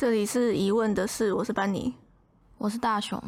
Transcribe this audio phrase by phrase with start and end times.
[0.00, 1.94] 这里是疑问的事，我是班尼，
[2.56, 3.22] 我是大雄。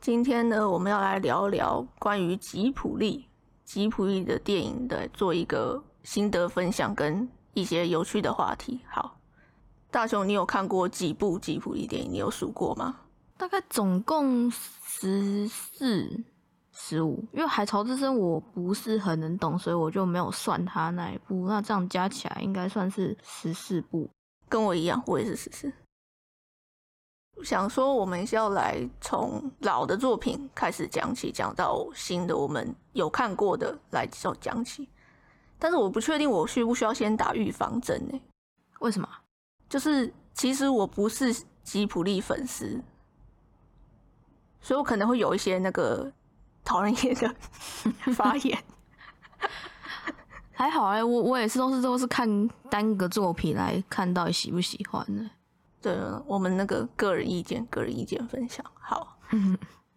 [0.00, 3.28] 今天呢，我们要来聊聊关于吉普力、
[3.62, 8.80] 吉普力的电影的，做一个心得分享跟一些有趣的话题。
[8.88, 9.18] 好，
[9.90, 12.10] 大雄，你有看过几部吉普力电影？
[12.10, 13.00] 你有数过吗？
[13.36, 16.24] 大概总共十四、
[16.72, 17.22] 十五。
[17.34, 21.46] 因为《海潮之声》我不是很能懂，所以我就没有算它那一部。
[21.46, 24.08] 那这样加起来应该算是十四部。
[24.48, 25.70] 跟我一样，我也是十四。
[27.44, 34.88] 想说，我们要来从老的作品开始讲起，讲到新的，我们有看过的来就讲起。
[35.58, 38.20] 但是我不确定我需不需要先打预防针呢？
[38.80, 39.08] 为什么？
[39.68, 42.80] 就是其实我不是吉普力粉丝，
[44.60, 46.12] 所以我可能会有一些那个
[46.64, 47.34] 讨人厌的
[48.14, 48.58] 发言。
[50.52, 55.30] 还好哎，我我也是都是都是看单个作品来看到底喜不喜欢的。
[55.80, 58.64] 对，我们那个个人意见，个人意见分享。
[58.74, 59.16] 好，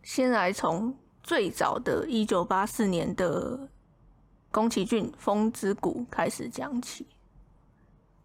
[0.04, 3.68] 先来从最早的一九八四年的
[4.52, 7.08] 宫崎骏《风之谷》开始讲起。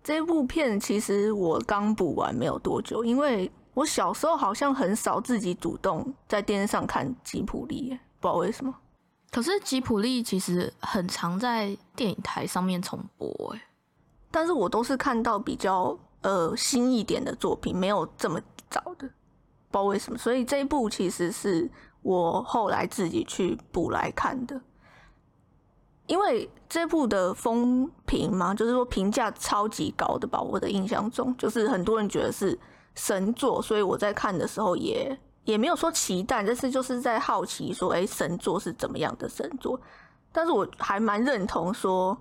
[0.04, 8.74] 这部片其实我刚补完没有多久，因为我小时候好像很少自己主动在电视上看吉普力，不知道为什么。
[9.30, 13.62] 可是吉普力其实很常在电影台上面重播，哎，
[14.30, 15.98] 但是我都是看到比较。
[16.26, 19.10] 呃，新一点的作品没有这么早的，不知
[19.70, 21.70] 道为什么，所以这一部其实是
[22.02, 24.60] 我后来自己去补来看的。
[26.08, 32.58] 因为这部的风评嘛，就是说评价超级高的吧，我的印象中，就是很多人觉得是
[32.96, 39.80] 神作，所以我在看的时候也也没有说期待，但是就是在好奇说，哎，神作是怎么样的神作？
[40.32, 42.18] 但是我还蛮认同说。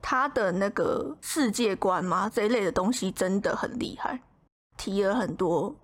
[0.00, 4.20] 他的那个世界观嘛，这一类的东西真的很厉害，
[4.76, 5.74] 提了很多。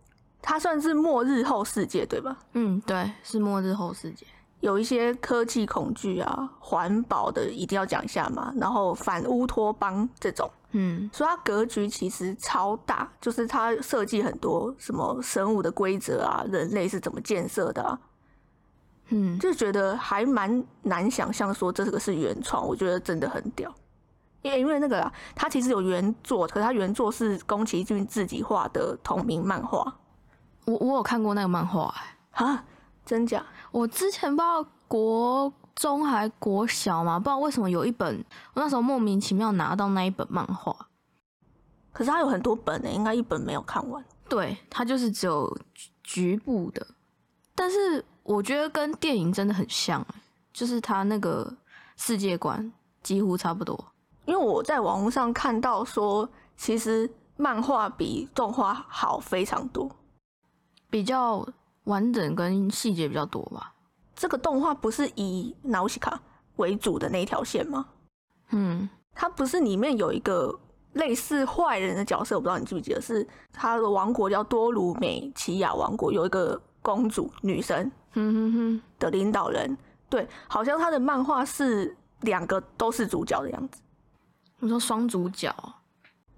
[0.41, 2.37] 它算是末日后世界对吧？
[2.55, 4.27] 嗯，对，是末日后世界，
[4.59, 8.53] 有一些科技恐惧啊，环保的一定要讲一下嘛。
[8.57, 17.99] 然后反乌托邦这种，嗯，所以它格局其实超大，就是它设计很多什么生物的规则啊，人类是怎么建设的，啊
[19.11, 23.73] 嗯，就觉得还蛮难想象说这个是原创，我觉得真的很屌。
[24.43, 29.97] 因因为那个啦，他其实有原作，可是他原作是宫崎骏自己画的同名漫画。
[30.65, 31.95] 我我有看过那个漫画，
[32.33, 32.65] 啊，
[33.05, 33.45] 真假？
[33.71, 40.75] 我之前不知道国中还国小嘛，不知道为什么有一本，我那时候莫名其妙拿到那一本漫画。
[41.93, 44.05] 可是他有很多本呢，应该一本没有看完。
[44.29, 45.59] 对，他就是只有
[46.03, 46.87] 局部的，
[47.55, 50.07] 但是我觉得跟电影真的很像，
[50.53, 51.53] 就是他那个
[51.97, 53.92] 世界观几乎差不多。
[54.25, 59.91] 因为我在网络上看到说，其实漫画比动画好非常多，
[60.89, 61.47] 比较
[61.85, 63.75] 完整跟细节比较多吧。
[64.15, 66.21] 这个动画不是以纳西卡
[66.57, 67.87] 为主的那一条线吗？
[68.51, 70.57] 嗯，它不是里面有一个
[70.93, 79.77] 类似坏人的角色，我不知道你记不记得，是他的王国叫多鲁美奇亚王国，有一个公主女神，哼哼哼的领导人。
[80.09, 83.81] 对，好像他的漫画是两个都是主角的样子。
[84.65, 85.53] 你说双主角，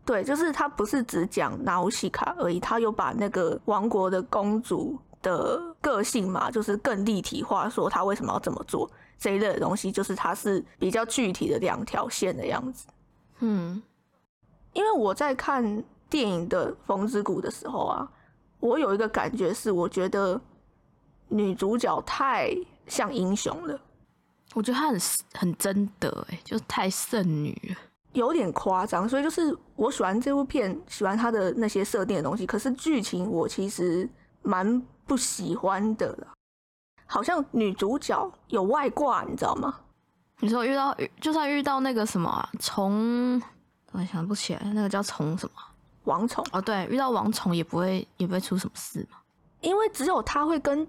[0.02, 12.86] 对，就是他不是只讲纳乌西卡而已，他有把那个王国的公主的个性嘛，就是更立体化，说他为什么要这么做这一类的东西，就是他是比较具体的两条线的样子。
[13.40, 13.82] 嗯，
[14.72, 18.10] 因为我在看电影的《风之谷》的时候啊，
[18.58, 20.40] 我有一个感觉是，我觉得
[21.28, 23.78] 女主角太像英雄了，
[24.54, 25.00] 我觉得她很
[25.34, 27.76] 很真的，哎，就太圣女了。
[28.14, 32.47] 有点夸张，所以就是我喜欢这部片，喜欢它的那些设定的东西。
[32.47, 34.08] 可是剧情我其实
[34.42, 36.28] 蛮不喜欢的了，
[37.06, 39.75] 好像女主角有外挂，你知道吗？
[40.38, 43.40] 你说遇到就算遇到那个什么虫，
[43.93, 45.52] 我想不起来，那个叫虫什么
[46.05, 49.19] 王虫哦，对，遇到王虫也不会也不会出什么事嘛，
[49.61, 50.87] 因为只有他会跟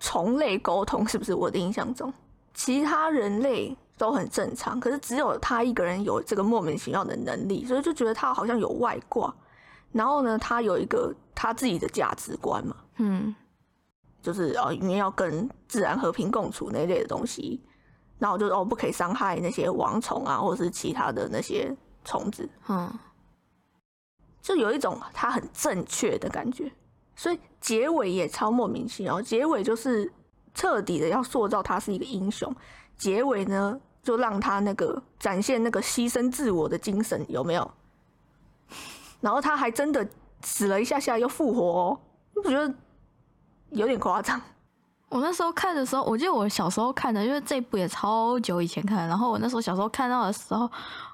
[0.00, 1.34] 虫类沟通，是不是？
[1.34, 2.12] 我的印象中，
[2.54, 3.76] 其他人类。
[4.04, 9.34] 都很正常，可是只有他一个人有这个莫名其妙的能力，所以就觉得他好像有外挂。
[9.92, 13.34] 然后呢，他有一个他自己的价值观嘛，嗯，
[14.20, 17.58] 就是哦，因为要跟自然和平共处那一类的东西，
[18.18, 21.74] 然后就哦不可以伤害那些王虫啊，或者是其他的那些
[22.04, 22.92] 虫子，嗯，
[24.42, 26.70] 就有一种他很正确的感觉。
[27.16, 30.12] 所以结尾也超莫名其妙，结尾就是
[30.52, 32.54] 彻底的要塑造他是一个英雄。
[32.96, 37.68] 结尾呢，就让他那个展现那个牺牲自我的精神有没有？
[39.20, 40.06] 然后他还真的
[40.42, 42.00] 死了一下下又复活、哦，
[42.36, 42.72] 我觉得
[43.70, 44.40] 有点夸张。
[45.08, 49.06] 我那时候看的时候，我记得我小时候看的，因为这部也超久以前看。
[49.06, 50.68] 然后我那时候小时候看到的时候，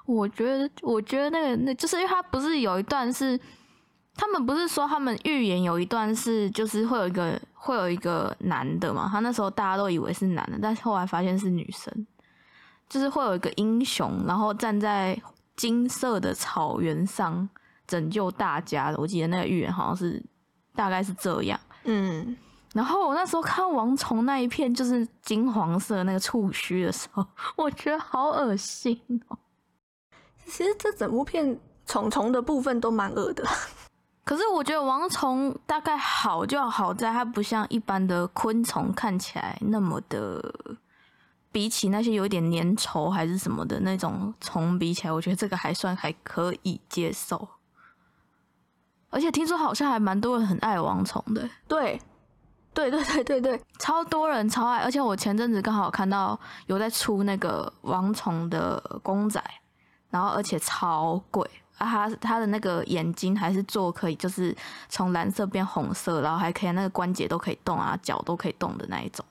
[0.05, 3.39] 我觉得，我觉得那个那就是因为他不是有一段是，
[4.15, 12.07] 他们不是说他们预言有一段是，就是会有一个会有一个男的嘛，他那时候大家都以为是男的，但是后来发现是女生，
[12.91, 15.17] 就是会有一个英雄，然后站在
[15.55, 17.47] 金色的草原上
[17.87, 18.97] 拯救大家的。
[18.97, 20.21] 我记得那个预言好像是
[20.75, 21.57] 大概是这样。
[21.85, 22.35] 嗯，
[22.73, 28.99] 然后我那时候看王虫那一片就是金黄色那个触须的时候，我觉得好恶心
[29.29, 29.37] 哦。
[30.45, 33.47] 其实这整部片虫虫的部分都蛮恶的。
[34.25, 40.53] 可是我觉得王虫大概好就好在它不像一般的昆虫看起来那么的，
[41.51, 47.47] 比起那些有一点粘稠还是什么的那种虫比起来，我觉得这个还算还可以接受。
[49.09, 51.99] 而且听说好像还蛮多人很爱王虫的，对，
[52.73, 54.79] 对对对对对，超多人超爱。
[54.79, 59.43] 而且我前阵子刚好看到有在出那个王虫的公仔，
[60.09, 61.45] 然后而且超贵
[61.77, 61.85] 啊！
[61.85, 64.55] 它它的那个眼睛还是做可以，就是
[64.87, 69.25] 从蓝色变红色，然后还可以那个关节都可以动啊，脚都可以动的那一种，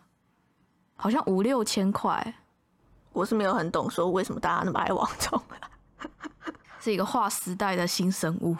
[1.00, 2.34] 好像五六千块，
[3.14, 5.40] 我是没有很懂说为什么大家那么爱王虫，
[6.78, 8.54] 是一个划时代的新生物。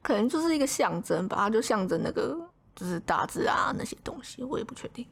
[0.00, 2.38] 可能就是一个象征吧，它就象征那个
[2.76, 5.04] 就是大自然啊那些东西，我也不确定。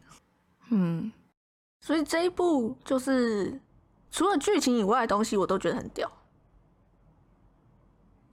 [0.70, 1.10] 嗯，
[1.80, 3.60] 所以这一部就是
[4.12, 6.08] 除了剧情以外的东西，我都觉得很屌。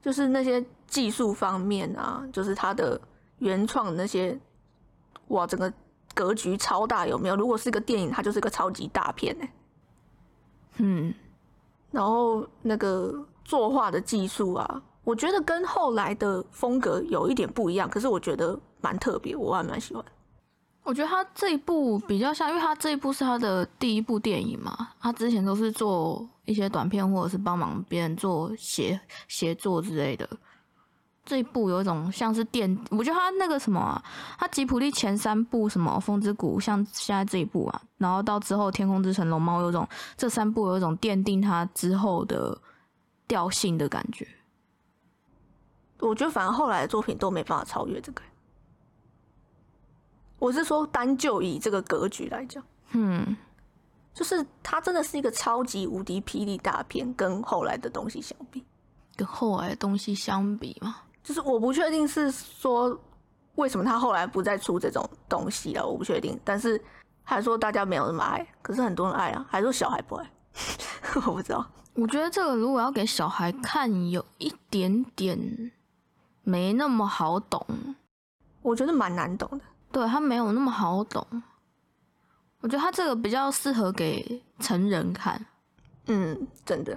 [0.01, 3.01] 就是那些技术方面啊，就是它的
[3.39, 4.39] 原创那些，
[5.29, 5.73] 哇，整个
[6.19, 7.35] 格局超大，有没有？
[7.37, 9.47] 如果是一个电影，它就是个超级大片呢、
[10.79, 11.13] 嗯，
[11.91, 20.03] 然后那个作画的技术啊，我觉得跟后来的风格有一点不一样，可是我觉得蛮特别，我还蛮喜欢。
[20.83, 28.99] 我觉得他这一部比较像，因为他这一部是他的第一部电影嘛，他之前都是做一些短片或者是帮忙别人做协
[29.29, 30.27] 协作之类的。
[31.29, 34.03] 这一部有一种像是电，我觉得他那个什么啊，
[34.39, 39.87] 他吉普力前三部什么《风之谷》，像现在这一部啊，然后到之后《天空之城》《龙猫》，有种
[40.17, 42.59] 这三部有一种奠定他之后的
[43.27, 44.27] 调性的感觉。
[45.99, 48.23] 我觉得反而后来的作品都没办法超越这个。
[50.39, 53.37] 我是说，单就以这个格局来讲，嗯，
[54.15, 58.65] 就是它真的是一个超级无敌霹雳大片，跟后来的东西相比，
[59.15, 60.95] 跟后来的东西相比嘛，
[61.29, 62.99] 就是我不确定是说
[63.53, 66.39] 为什么他后来不再出这种东西了，我不确定。
[66.43, 66.83] 但是
[67.21, 70.31] 还说大家没有那么爱，可是很多人爱啊，还说小孩不爱，
[71.27, 71.63] 我不知道。
[71.93, 75.71] 我觉得这个如果要给小孩看，有一点点
[76.41, 77.63] 没那么好懂，
[78.63, 79.59] 我觉得蛮难懂的。
[79.91, 81.23] 对他没有那么好懂。
[82.61, 85.45] 我觉得他这个比较适合给成人看。
[86.07, 86.91] 嗯，真的。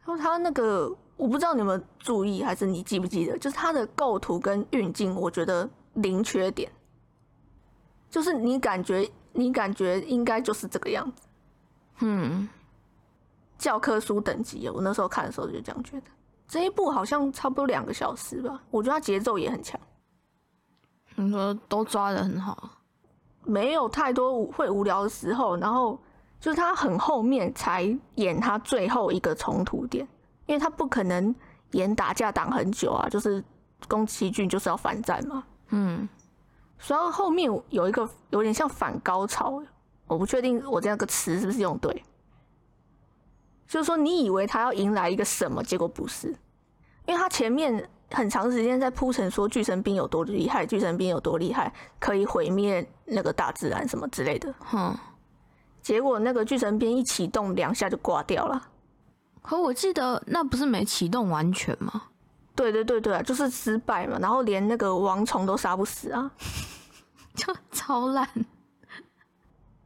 [0.00, 6.70] 然后他那个，我不知道你有没有注意，还是你记不记得，就是他的构图跟运镜，我觉得零缺点。
[8.08, 11.22] 就是你感觉，你感觉应该就是这个样子，
[12.00, 12.48] 嗯，
[13.58, 14.68] 教科书等级。
[14.68, 16.06] 我那时候看的时候就这样觉得。
[16.46, 19.78] 这一部好像差不多两个小时吧，我觉得它节奏也很强，
[21.16, 22.70] 你说都抓的很好。
[23.42, 25.56] 没有太多无会无聊的时候。
[25.56, 25.98] 然后
[26.40, 27.82] 就是他很后面才
[28.14, 30.06] 演他最后一个冲突点，
[30.46, 31.34] 因为他不可能
[31.72, 33.42] 演打架打很久啊，就是
[33.88, 35.44] 宫崎骏就是要反战嘛。
[35.68, 36.08] 嗯，
[36.78, 39.62] 所以后面有一个有点像反高潮，
[40.06, 42.04] 我不确定我这样个词是不是用对。
[43.66, 46.28] 就是说，你以为他要迎来一个什么，结果不是，
[47.06, 54.54] 因为他前面很长时间在铺陈说巨神兵有多厉害，巨神兵有多厉害，可以毁灭那个大自然什么之类的。
[54.60, 54.96] 哼。
[55.82, 58.68] 结果那个巨神兵一启动，两下就挂掉了。
[59.46, 62.02] 可我记得那不是没启动完全吗？
[62.56, 66.30] 对对对对啊，就是失败嘛，然后连那个王虫都杀不死啊，
[67.36, 68.28] 就超烂。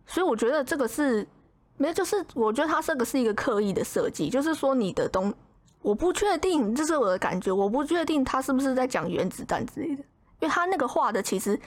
[0.06, 1.26] 所以我觉得这个是
[1.76, 5.32] 没有，就是我觉得它这个是一个刻意的设计，就是说你的东，
[5.82, 10.02] 我不确定，这是我的感觉，我不确定他是不是在讲原子弹之类的，
[10.40, 11.60] 因为他那个画的其实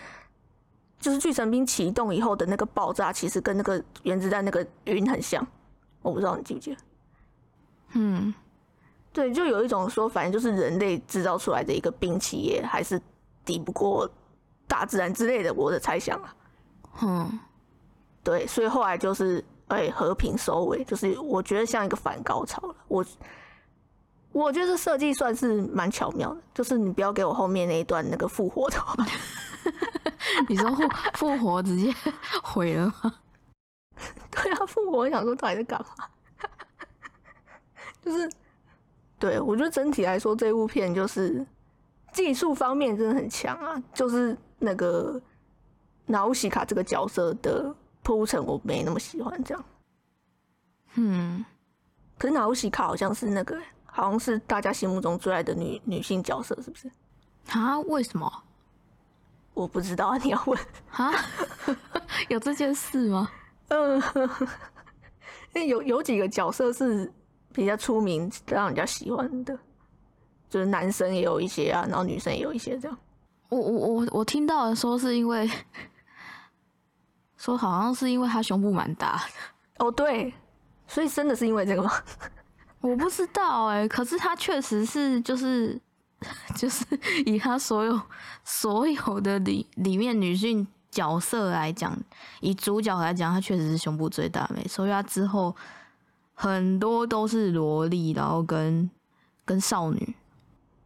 [1.00, 5.46] 就是巨神兵启动以后的那个爆炸，其实跟那个原子弹那个云很像，
[6.02, 6.78] 我不知道你记不记得。
[7.94, 8.34] 嗯，
[9.12, 13.02] 对，就有一种说，反正就是人类制造出来的一个兵器，也还是
[13.46, 14.10] 抵不过
[14.68, 16.36] 大自然之类的，我的猜想啊。
[17.02, 17.40] 嗯，
[18.24, 22.76] 对，所以后来就是哎、和平收尾，就是我觉得像一个反高潮了。
[22.88, 23.06] 我
[24.32, 28.96] 我觉得设计算是蛮巧妙的，就是你不要给我后面那一段那个复活的话，
[30.50, 31.94] 你说复复活直接
[32.44, 33.14] 毁了吗？
[34.32, 36.06] 对啊，复活我想说到底在干嘛？
[38.04, 38.30] 就是，
[39.18, 41.46] 对我觉得整体来说这部片就是
[42.12, 45.22] 技术方面真的很强啊，就是那个
[46.06, 49.66] 纳乌西卡这个角色的铺陈我没那么喜欢这样。
[50.96, 51.44] 嗯，
[52.18, 56.92] 可是纳乌西卡好像是那个，好像是大家心目中最爱的女女性角色，是不是？
[57.50, 57.80] 啊？
[57.82, 58.32] 为什么？
[59.54, 60.60] 我不知道啊，你要问。
[60.92, 61.12] 啊？
[62.30, 63.30] 有这件事吗？
[63.70, 64.02] 嗯，
[65.56, 67.12] 因为有有几个角色是
[67.54, 69.58] 比较出名，让人家喜欢的，
[70.50, 72.98] 就是男生也有一些啊，然后女生也有一些这样。
[73.50, 75.50] 我我我我听到的说是因为，
[77.38, 79.86] 说好像是因为他胸部蛮大的。
[79.86, 80.34] 哦，对，
[80.88, 81.92] 所以真的是因为这个吗？
[82.82, 85.80] 我不知道哎、可是他确实是就是
[86.56, 86.84] 就是
[87.26, 88.02] 以他所有
[88.44, 91.98] 所有的里里面女性角色来讲，
[92.42, 94.86] 以主角来讲，他确实是胸部最大，没错。
[94.86, 95.56] 因为他之后
[96.34, 98.90] 很多都是萝莉，然后跟
[99.46, 100.16] 跟少女。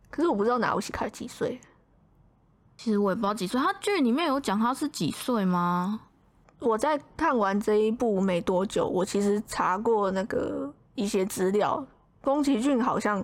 [0.10, 1.60] 可是我不知道哪有西卡几岁，
[2.75, 6.01] 其实我也不知道几岁，他剧里面有讲他是几岁吗？
[6.60, 11.86] 我在看完这一部没多久，我其实查过那个一些资料，
[12.22, 13.24] 宫崎骏好像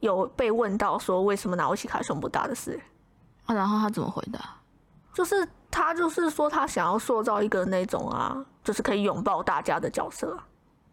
[0.00, 2.78] 有被问到说为什么纳欧西卡胸不大的事，
[3.46, 4.56] 啊，然后他怎么回答？
[5.14, 10.38] 就是他就是说他想要塑造一个那种啊，就是可以拥抱大家的角色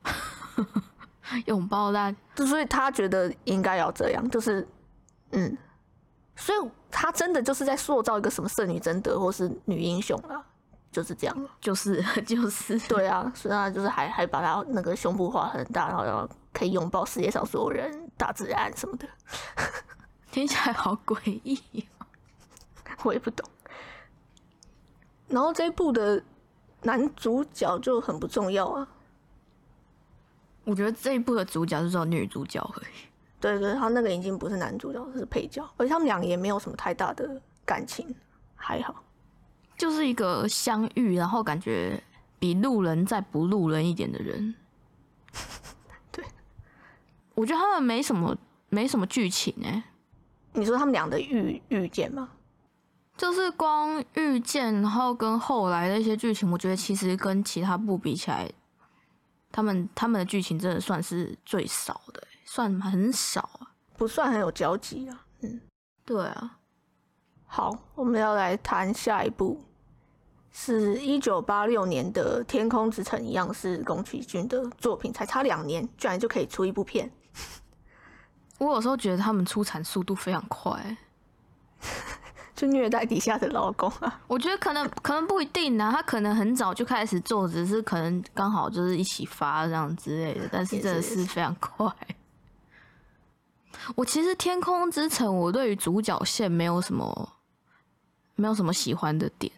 [0.03, 0.13] 啊，
[1.47, 4.67] 拥抱大就所以他觉得应该要这样，就是
[5.31, 5.57] 嗯，
[6.35, 10.43] 所以他真的就是在塑造一个什么圣女贞德或是女英雄啊，
[10.91, 11.49] 就是这样。
[11.59, 19.07] 就是 就是对啊，所以他就是还还把他那个胸部画很大，然后然后可以拥抱世界上所有人、大自然什么的，
[20.31, 21.87] 听起来好诡异。
[23.03, 23.47] 我也不懂。
[25.27, 26.23] 然后这一部的
[26.83, 28.87] 男主角就很不重要啊，
[30.65, 33.07] 我觉得这一部的主角就是女主角而已。
[33.39, 38.13] 对对，他那个已经不是男主角，是配角，而且他们俩也没有什么太大的感情，
[38.55, 39.03] 还好。
[39.77, 42.01] 就是一个相遇，然后感觉
[42.39, 44.55] 比路人再不路人一点的人。
[46.11, 46.25] 对，
[47.35, 48.35] 我觉得他们没什么
[48.69, 49.83] 没什么剧情哎、
[50.53, 52.29] 你说他们俩的遇遇见吗？
[53.17, 58.49] 就是光遇见，然后跟后来的一些剧情，我觉得其实跟其他部比起来，
[59.55, 63.71] 他们他们的剧情真的算是最少的欸、算很少啊。
[63.95, 65.25] 不算很有交集啊。
[65.39, 65.61] 嗯，
[66.03, 66.59] 对啊，
[67.45, 69.63] 好，我们要来谈下一部，
[70.51, 77.09] 是一九八六年的《天空之城》，一样是宫崎骏的作品，才差两年，居然就可以出一部片。
[78.57, 80.97] 我有时候觉得他们出产速度非常快欸、
[82.55, 84.21] 就虐待底下的老公啊！
[84.27, 91.91] 我觉得可能可能不一定啊，他可能很早就开始做，只是可能刚好就是一起发这样之类的，但是真的是是非常快。
[93.93, 97.33] 我其实《天空之城》，我对于主角线没有什么
[98.35, 99.51] 没有什么喜欢的点，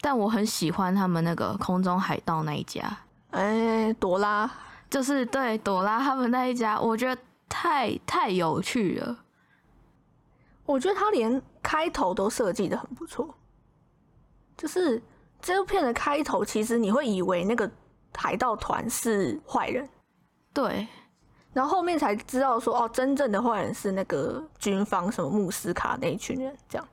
[0.00, 2.98] 但我很喜欢他们那个空中海盗那一家，
[3.30, 4.48] 哎、朵拉，
[4.88, 9.24] 就是对朵拉他们那一家，我觉得太太有趣了。
[10.64, 13.34] 我觉得他连开头都设计的很不错，
[14.56, 15.02] 就是
[15.42, 17.68] 这部片的开头，其实你会以为那个
[18.14, 19.88] 海盗团是坏人，
[20.54, 20.86] 对，
[21.52, 26.88] 然后后面才知道说，哦，真正的坏人是那个军方什么穆斯卡那一群人，这样。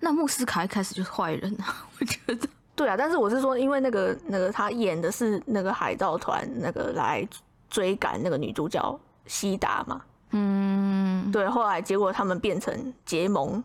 [0.00, 2.48] 那穆斯卡一开始就是坏人啊， 我觉得。
[2.74, 7.26] 对啊，但是我是说，因为那个那个他演的是那个海盗团那个来
[7.70, 10.02] 追赶那个女主角西达嘛，
[10.32, 13.62] 嗯，对，后来结果他们变成结盟，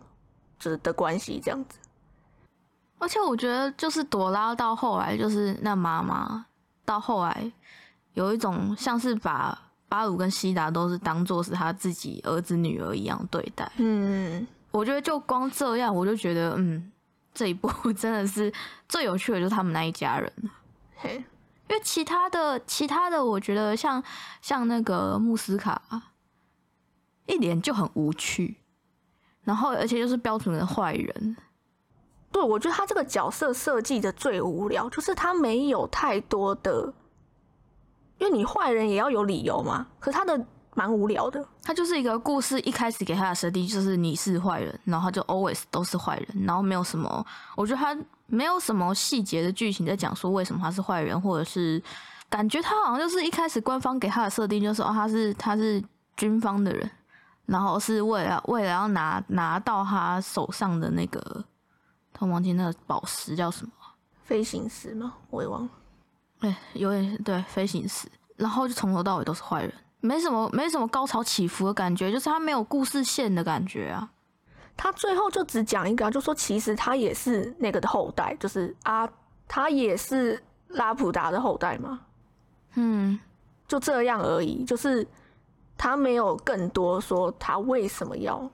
[0.61, 1.77] 就是的关系这样子。
[2.99, 6.45] 而且我觉得，就是朵拉到后来，就是那妈妈
[6.85, 7.51] 到后来
[8.13, 13.69] 有一种像是把巴鲁跟西达都是当做是他自己儿子女儿一样对待。
[13.77, 16.91] 嗯，我觉得就光这样，我就觉得，嗯，
[17.33, 18.53] 这一部 真的是
[18.87, 20.31] 最有趣的，就是他们那一家人。
[20.95, 21.15] 嘿，
[21.69, 24.01] 因为其他的其他的，我觉得像
[24.43, 25.81] 像那个穆斯卡，
[27.25, 28.57] 一脸就很无趣，
[29.51, 31.35] 然后而且就是标准的坏人。
[32.31, 36.93] 对，我觉得他这个角色设计的最无聊，就是他没有太多的，
[38.17, 40.41] 因为你坏人也要有理由嘛，可是他的
[40.73, 41.45] 蛮无聊的。
[41.61, 47.25] 他就是一个故事一开始给他的设定就是你是坏人，然后就 always 都是坏人，然后没有什么，
[47.57, 47.93] 我觉得他
[48.27, 51.83] 没有什么细节的剧情在讲说为什么他是坏人，或者是
[52.29, 55.83] 感觉他好像就是一开始官方给他的设定就是哦他是他是
[56.15, 56.89] 军方的人，
[57.51, 61.43] 然后是为了为了要拿拿到他手上的那个，
[62.13, 63.71] 他忘记那个宝石叫什么，
[64.23, 65.15] 飞行石吗？
[65.29, 65.69] 我也忘了。
[66.39, 74.09] 哎、有点对飞行石，然后就从头到尾都是坏人，没什么没什么高潮起伏的感觉，就是他没有故事线的感觉啊。
[74.77, 79.07] 他最后就只讲一个啊，就说其实他也是那个的后代，就是啊，
[79.45, 81.99] 他也是拉普达的后代嘛，
[82.75, 83.19] 嗯，
[83.67, 84.63] 就这样而已。
[84.63, 85.05] 就是
[85.81, 88.47] 他没有更多说他为什么要，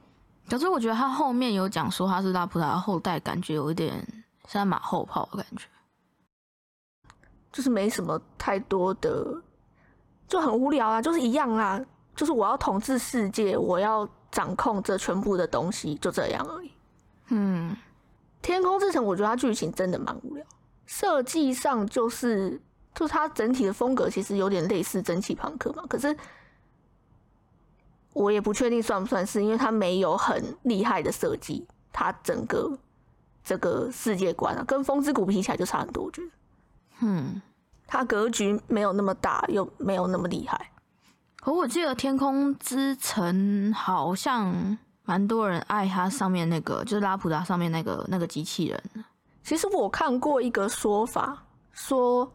[0.49, 4.01] 可是我觉得他后面有讲说他是拉普达的后代，感觉有一点
[4.47, 5.67] 像马后炮的感觉。
[7.51, 9.41] 就是没什么太多的，
[10.25, 11.77] 就很无聊啊，就是一样啊，
[12.15, 16.71] 就是我要统治世界，我要掌控这全部的东西，就这样而已。
[17.27, 17.75] 嗯，
[18.41, 20.45] 天空之城，我觉得它剧情真的蛮无聊，
[20.85, 22.61] 设计上就是
[22.95, 26.15] 就是它整体的风格其实有点类似蒸汽朋克嘛，可是
[28.13, 32.77] 我也不确定算不算是，因为它没有很厉害的设计，它整个
[33.43, 36.27] 这个世界观啊，跟风之谷比起来就差很多，我觉得
[37.01, 37.41] 嗯，
[37.85, 40.71] 它格局没有那么大，又没有那么厉害。
[41.35, 48.83] 可我记得天空之城好像蛮多人爱它上面那个，就是拉普达上面那个那个机器人。
[49.43, 52.29] 其实我看过一个说法，说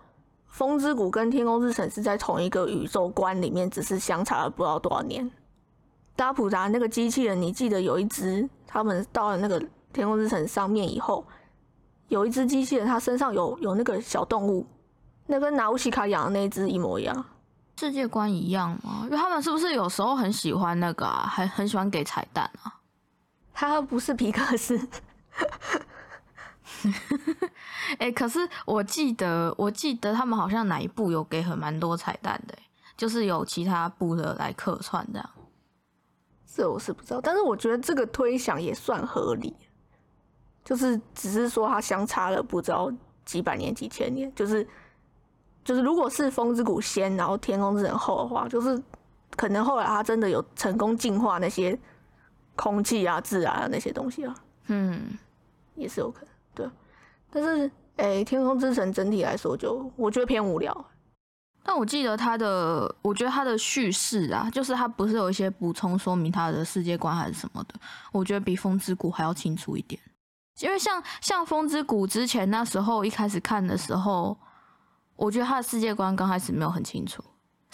[0.47, 5.31] 风之谷跟天空之城是在同一个宇宙观里面，只是相差了不知道多少年。
[6.16, 9.61] 拉普达那个机器人，你记得有一只，他们到了那个
[9.92, 11.26] 天空之城上面以后，
[12.09, 14.66] 有一只机器人，它身上有有那个小动物，
[15.26, 17.25] 那跟拿乌西卡养的那只一模一样。
[17.78, 19.00] 世界观一样吗？
[19.04, 22.78] 因为他们是不是有时候很喜欢那个啊，还很喜欢给彩蛋啊？
[23.52, 24.88] 它不是皮克斯，
[27.99, 32.62] 哎、可是我记得，我记得他们好像哪一部有给很蛮多彩蛋的欸、
[32.97, 35.31] 就是有其他部的来客串这样。
[36.55, 39.57] 这我是不知道，但是我觉得这个推想也算合理，
[40.62, 42.93] 就是只是说它相差了不知道
[43.25, 44.67] 几百年、几千年，就是
[45.65, 48.81] 就是如果是风之谷先，然后天空之城后的话，就是
[49.35, 51.79] 可能后来它真的有成功进化那些
[52.55, 54.35] 空气啊、自然啊那些东西啊，
[54.67, 55.19] 嗯，
[55.75, 56.71] 也是有可能，对。
[57.31, 60.85] 但是诶、天空之城整体来说就我觉得偏无聊，
[61.64, 67.75] 但我记得他的，我觉得他的叙事啊，就是他不是有一些补充说明他的世界观还是什么的，
[68.11, 70.01] 我觉得比风之谷还要清楚一点。
[70.61, 74.37] 因为像像风之谷之前那时候一开始看的时候，
[75.16, 77.22] 我觉得他的世界观刚开始没有很清楚，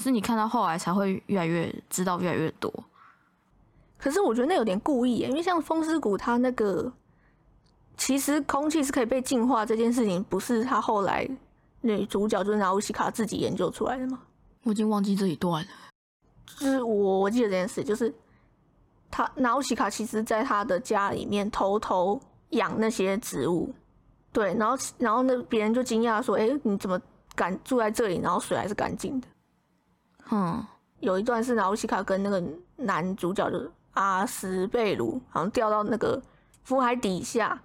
[0.03, 2.73] 是你看到后来才会越来越知道越来越多。
[3.97, 6.93] 可是我觉得那有点故意耶，因为像风之谷它那个，
[7.97, 11.29] 其实空气是可以被净化这件事情，不是他后来
[11.81, 14.21] 女主角就是拿乌西卡自己研究出来的吗？
[14.65, 15.71] 我已经忘记这一段了。
[16.47, 18.13] 就是我我记得这件事，就是
[19.11, 23.73] 他拿乌西卡其实在他的家里面偷偷养那些植物，
[24.33, 27.01] 对，然后然后那别人就惊讶说：“哎、你怎么
[27.35, 28.21] 敢住在这里？
[28.21, 29.29] 然后水还是干净的？”
[30.31, 30.65] 嗯，
[31.01, 32.43] 有一段是拿乌西卡跟那个
[32.77, 36.21] 男主角就是阿斯贝鲁，好像掉到那个
[36.65, 37.61] 福海底下，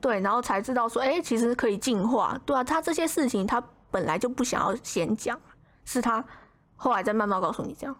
[0.00, 5.40] 对，然后才知道说，哎、其实可以进化，对啊，他这些事情他本来就不想要先讲，
[5.84, 6.24] 是他
[6.76, 7.96] 后来再慢慢告诉你这样。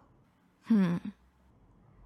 [0.69, 1.01] 嗯，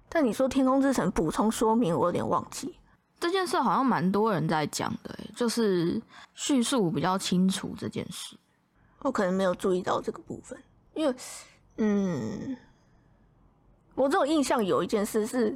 [0.07, 2.77] 但你说天空之城补充说明，我有点忘记。
[3.19, 6.01] 这件事好像蛮多人在讲的欸，就是
[6.33, 8.35] 叙述比较清楚这件事。
[9.01, 10.57] 我可能没有注意到这个部分，
[10.93, 11.15] 因为，
[11.77, 12.57] 嗯，
[13.95, 15.55] 我只有印象有一件事是，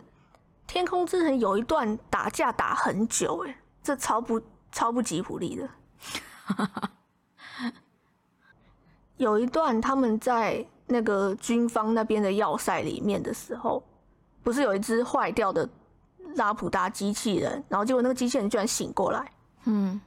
[0.67, 5.69] 天空之城有一段打架打很久，哎，这超不超不吉普力的。
[9.17, 13.81] 有一段他们在那个军方那边的要塞里面的时候，
[14.43, 15.69] 不是有一只坏掉的
[16.35, 19.31] 拉普达机器人，然后结果那个机器人居然醒过来，
[19.65, 20.01] 嗯，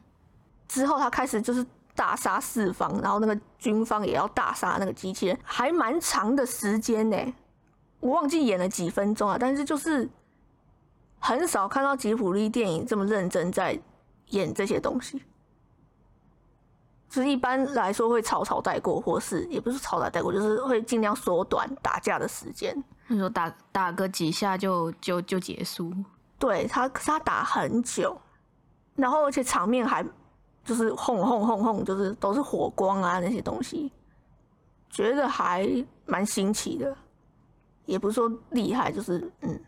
[0.67, 1.65] 之后他开始就是
[1.95, 7.17] 大杀四方，然后那个军方也要大杀那个机器人，还蛮长的时间呢。
[8.01, 10.09] 我忘记演了几分钟啊，但是就是
[11.19, 13.79] 很少看到吉普力电影这么认真在
[14.29, 15.23] 演这些东西。
[17.09, 22.85] 就是一般来说会草草带过，或是也不是草草带过，就是会尽量缩短打架的时间。
[23.07, 25.91] 你说打打个几下就就就结束，
[26.39, 28.15] 对他，他打很久，
[28.95, 30.05] 然后而且场面还
[30.63, 33.91] 就是轰轰轰轰，就是都是火光啊那些东西，
[34.91, 35.67] 觉得还
[36.05, 36.95] 蛮新奇的，
[37.87, 39.59] 也不是说厉害，就是嗯，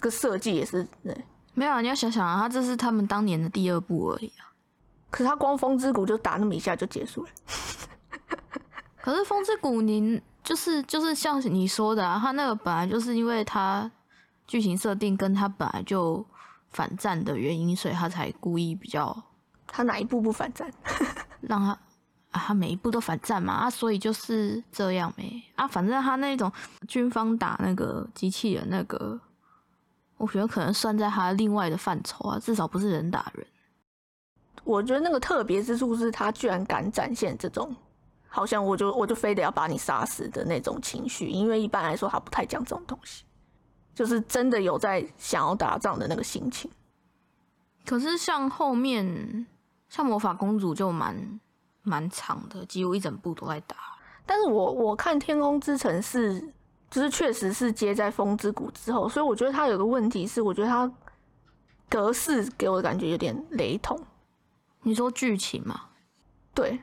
[0.00, 1.14] 这个设计也是对。
[1.52, 1.80] 没有啊？
[1.82, 4.48] 你要想想啊，他这是他们当年的第二部而已啊。
[5.10, 7.30] 可是他光风之谷就打那么一下就结束了，
[9.02, 13.90] 可是风之谷，您就是就是像你说的啊，他那个本来就是因为他
[14.46, 16.24] 剧情设定跟他本来就
[16.70, 19.14] 反战的原因，所以他才故意比较
[19.66, 20.72] 他哪一步不反战？
[21.42, 21.70] 让他
[22.30, 26.50] 啊，他每一步都反战嘛啊，所以就是这样呗啊，反正他那种
[26.86, 29.20] 军方打那个机器人那个，
[30.20, 33.46] 我觉得可能算在他另外的范畴啊，至少不是人打人。
[34.64, 37.74] 我觉得那个特别之处是他居然敢展现这种，
[38.28, 43.24] 好像我就我就非得要把你杀死的那种情绪，因为一般来说他不太讲这种东西，
[43.94, 46.70] 就是真的有在想要打仗的那个心情。
[47.86, 49.46] 可是像后面
[49.88, 51.40] 像魔法公主就蛮
[51.82, 53.74] 蛮长的，几乎一整部都在打。
[54.26, 56.52] 但是我我看天空之城是，
[56.90, 60.90] 就是确实是接在风之谷之后，所以我觉得它有个问题是，我觉得它
[61.88, 63.98] 格式给我的感觉有点雷同。
[64.82, 65.82] 你说剧情吗？
[66.52, 66.80] 对，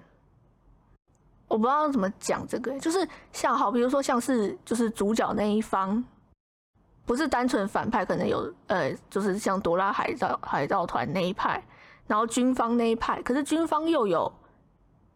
[1.47, 6.03] 我不知道怎么讲这个，就是像好，比如说像是就是主角那一方，
[7.05, 11.61] 不是单纯反派，可能有呃，就是像朵拉海盗海盗团那一派，
[12.05, 14.31] 然后军方那一派，可是军方又有，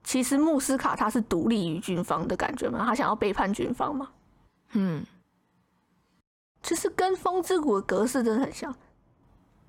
[0.03, 4.09] 其实穆斯卡他是独立于军方的感觉嘛，他想要背叛军方嘛，
[4.73, 5.05] 嗯，
[6.63, 8.75] 其实跟风之谷的格式真的很像。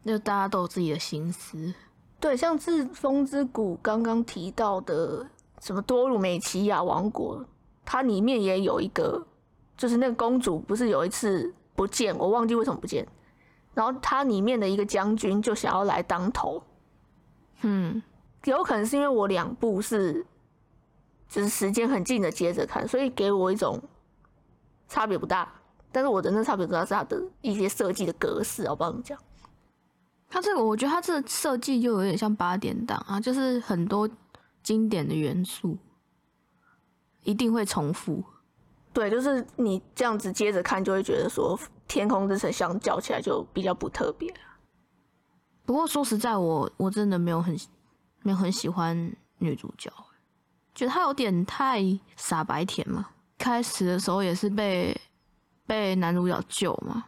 [0.04, 1.72] 就大家都有自己的心思。
[2.18, 5.24] 对，像是风之谷刚刚提到的
[5.60, 7.44] 什么多鲁美奇亚王国，
[7.84, 9.24] 它里面也有一个，
[9.76, 13.06] 就是那个公主不是有一次不见，我忘记为什么不见，
[13.74, 16.62] 然后它里面的一个将军就想要来当头，
[17.62, 18.02] 嗯，
[18.44, 20.26] 有可能是因为我两部是
[21.28, 23.80] 就是时间很近的接着看，所以给我一种
[24.92, 25.50] 差别不大，
[25.90, 29.18] 但是我真的差别主要是它的一些设计的格式，我不知道怎么讲。
[30.28, 34.06] 它这个我觉得它这个设计就有点像八点档啊，就是很多
[34.62, 35.78] 经典的元素
[37.22, 38.22] 一定会重复。
[38.92, 44.30] 对，就是你这样子接着看，就会觉得说《天空之城》相较起来就比较不特别。
[45.64, 47.58] 不过说实在，我我真的没有很
[48.20, 49.90] 没有很喜欢女主角，
[50.74, 51.80] 觉得她有点太
[52.14, 53.08] 傻白甜嘛。
[53.42, 54.96] 开始的时候也是被
[55.66, 57.04] 被男主角救嘛，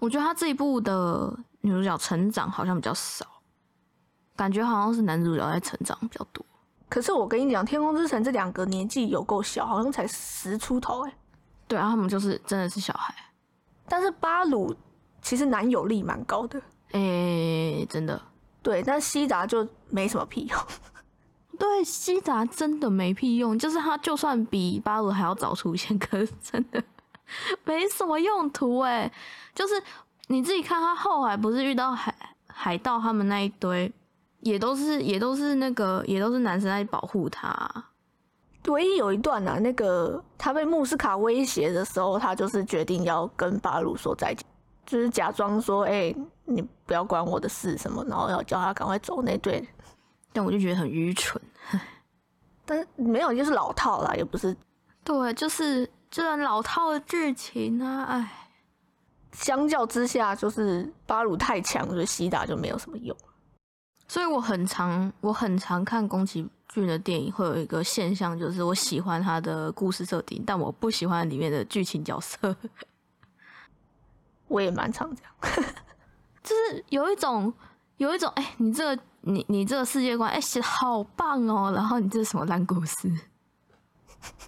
[0.00, 1.38] 我觉得他这一部的。
[1.64, 3.24] 女主角成长好像比较少，
[4.34, 6.44] 感觉好像是男主角在成长比较多。
[6.88, 11.14] 可是我跟你讲，《天空之城》这两个年纪有够小，好像才十出头哎。
[11.68, 13.14] 对啊，他们就是真的是小孩。
[13.86, 14.74] 但是巴鲁
[15.22, 18.20] 其实男友力蛮高的，哎，真的。
[18.60, 20.60] 对，但西达就没什么屁用。
[21.62, 26.82] 对，西达真的没屁用，就是他就算比巴鲁还要早出现， 可是真的
[27.64, 29.12] 没什么用途哎，
[29.54, 29.80] 就是。
[30.28, 32.14] 你自己看，他后来不是遇到海
[32.46, 33.92] 海盗，他们那一堆
[34.40, 37.68] 也都是也都是那个也都是男生在保护他。
[38.68, 44.46] 唯一有一段啊，那个他被穆斯卡威胁的时候，他就是决定要跟巴鲁说再见，
[44.86, 46.14] 就是假装说：“哎，
[46.46, 49.68] 你不要管我的事什么。”然后要叫他赶快走那对。
[50.32, 51.38] 但我就觉得很愚蠢。
[52.64, 54.56] 但是没有，就是老套啦，也不是。
[55.04, 58.38] 对，就是这段老套的剧情啊，哎。
[59.32, 63.16] 相较之下，就是巴鲁太强，所以西达就没有什么用。
[64.06, 72.54] 所以我很常我很常看宫崎骏的电影，会有一个现象，就是我喜欢他的故事设定，但我不喜欢里面的剧情角色。
[74.48, 75.32] 我也蛮常这样，
[76.44, 77.50] 就是有一种
[77.96, 83.10] 有一种，哎，你这个你你这个世界观，哎，写的好棒哦，然后你这是什么烂故事？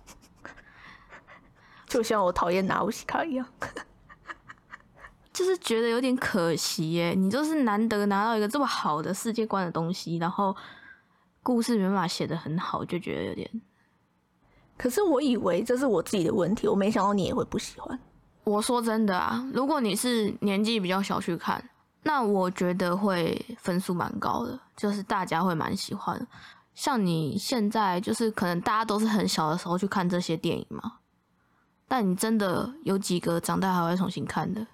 [1.86, 3.46] 就像我讨厌拿乌西卡一样。
[5.32, 10.56] 就是觉得有点可惜耶，你就是难得拿到一个这么好的世界观的东西，然后
[11.42, 13.50] 故事没办法写的很好，就觉得有点。
[14.76, 17.98] 可是我以为这是我自己的问题，我没想到你也会不喜欢。
[18.44, 21.68] 我说真的啊，如果你是年纪比较小去看，
[22.04, 26.24] 那我觉得会分数蛮高的，就是大家会蛮喜欢。
[26.74, 30.98] 像你现在就是可能大家都是很小的时候去看这些电影嘛，
[31.88, 34.66] 但你真的有几个长大还会重新看的？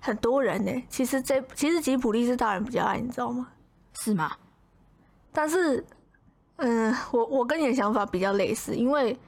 [0.00, 3.48] 很多人呢，其实这其实吉普力是大人比较爱，你知道吗？
[3.94, 4.30] 是吗？
[5.32, 5.84] 但是，
[6.56, 9.18] 嗯，我我跟你的想法比较类似，因为，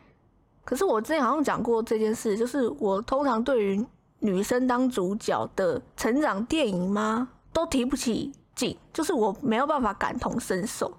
[0.64, 3.86] 可是我之前好像讲过这件事，就是我通常对于
[4.20, 10.92] 女生当主角的成长电影吗，都提不起劲，就是我没有办法感同身受，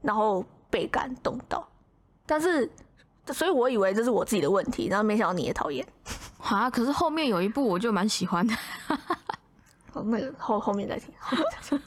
[0.00, 1.66] 然后被感动到，
[2.26, 2.70] 但是，
[3.28, 5.86] 所以我以为这是我自己的问题，然后没想到你也讨厌。
[6.38, 6.68] 啊！
[6.68, 8.54] 可是后面有一部我就蛮喜欢的，
[9.92, 11.14] 好，那个后后面再听。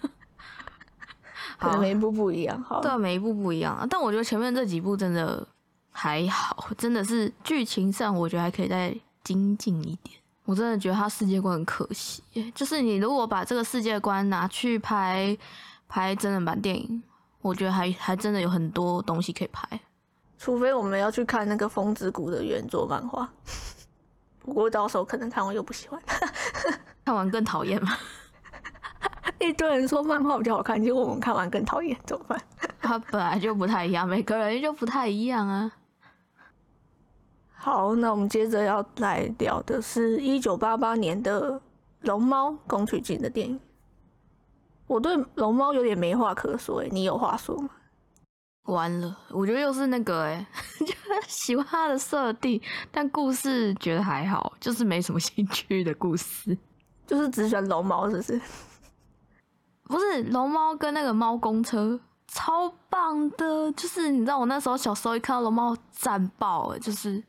[1.57, 3.85] 好，每一部不一样，好，对，每一部不一样。
[3.89, 5.45] 但我觉得前面这几部真的
[5.91, 10.19] 还好，真的是剧情上我觉得还可以再精进一点。
[10.45, 15.35] 我真的觉得他世界观很可惜，就是你如果把这个世界观拿去拍
[15.87, 17.01] 拍真人版电影，
[17.41, 19.67] 我觉得还还真的有很多东西可以拍。
[20.37, 23.27] 除非我们要去看那个《风之谷》的原作漫画，
[24.39, 25.99] 不过到时候可能看完又不喜欢，
[27.03, 27.97] 看完更讨厌嘛？
[29.39, 32.39] 一堆人说漫画比较好看，结果我们看完更讨厌，怎么办？
[32.81, 35.71] 它本来就不太一样，每个人就不太一样啊。
[37.65, 41.53] 好，那我们接着要来聊的是一九八八年的
[42.01, 43.59] 《龙猫》宫崎骏的电影。
[44.85, 47.69] 我对龙猫有点没话可说，哎，你有话说吗？
[48.65, 50.45] 完了，我觉得又是那个哎，
[50.85, 50.93] 就
[51.25, 56.55] 喜欢它的设定，但故事觉得还好，就是没什么兴趣的故事，
[57.07, 58.39] 就是只喜欢龙猫，是不是？
[59.85, 67.23] 不是龙猫跟那个猫公车超棒的，就是你知道我那时候小时候一看到龙猫赞爆哎，就是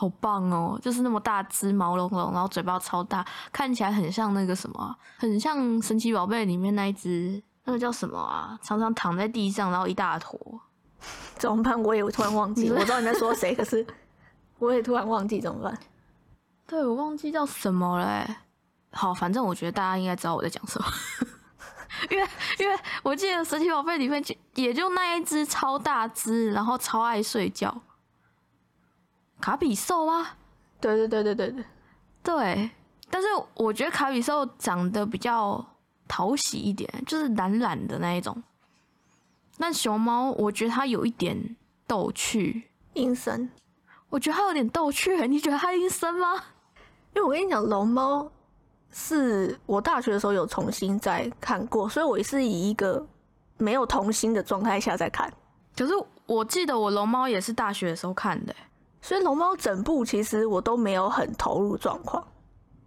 [0.00, 7.42] 好棒哦，就是那么大只毛茸茸，然后嘴巴超大，看起来很像那个什么，很像神奇宝贝里面那一只。
[7.64, 8.56] 那个叫什么啊？
[8.62, 10.38] 常常躺在地上，然后一大坨，
[11.36, 11.82] 怎么办？
[11.82, 13.84] 我也突然忘记，我知道你在说谁，可是
[14.60, 15.78] 我也突然忘记怎么办？
[16.64, 18.36] 对，我忘记叫什么嘞。
[18.92, 20.86] 好，反正我觉得大家应该知道我在讲什么，
[22.10, 22.28] 因为
[22.60, 27.82] 因为我记得神奇宝贝里面就也就那一只超大只，然后超爱睡觉，
[29.40, 30.28] 卡比兽吗？
[30.80, 31.64] 对对对对对对
[32.22, 32.70] 对。
[33.10, 35.64] 但是我觉得卡比兽长得比较。
[36.10, 38.42] 讨喜一点，就是懒懒的那一种。
[39.58, 41.54] 那熊猫，我觉得它有一点
[41.86, 43.50] 逗趣、阴森。
[44.08, 46.32] 我觉得它有点逗趣， 你觉得它阴森吗？
[47.14, 48.26] 因为我跟你讲，龙猫
[48.90, 53.06] 是我大学的时候有重新再看过，所以我是以一个
[53.58, 55.30] 没有童心的状态下在看。
[55.76, 55.92] 可是
[56.24, 58.56] 我记得我龙猫也是大学的时候看的，
[59.08, 62.22] 所以龙猫整部其实我都没有很投入状况。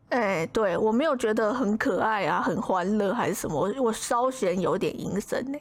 [0.10, 5.58] 哎，对我没有觉得很可爱啊，很欢乐还是什么，我我稍显有点阴森呢。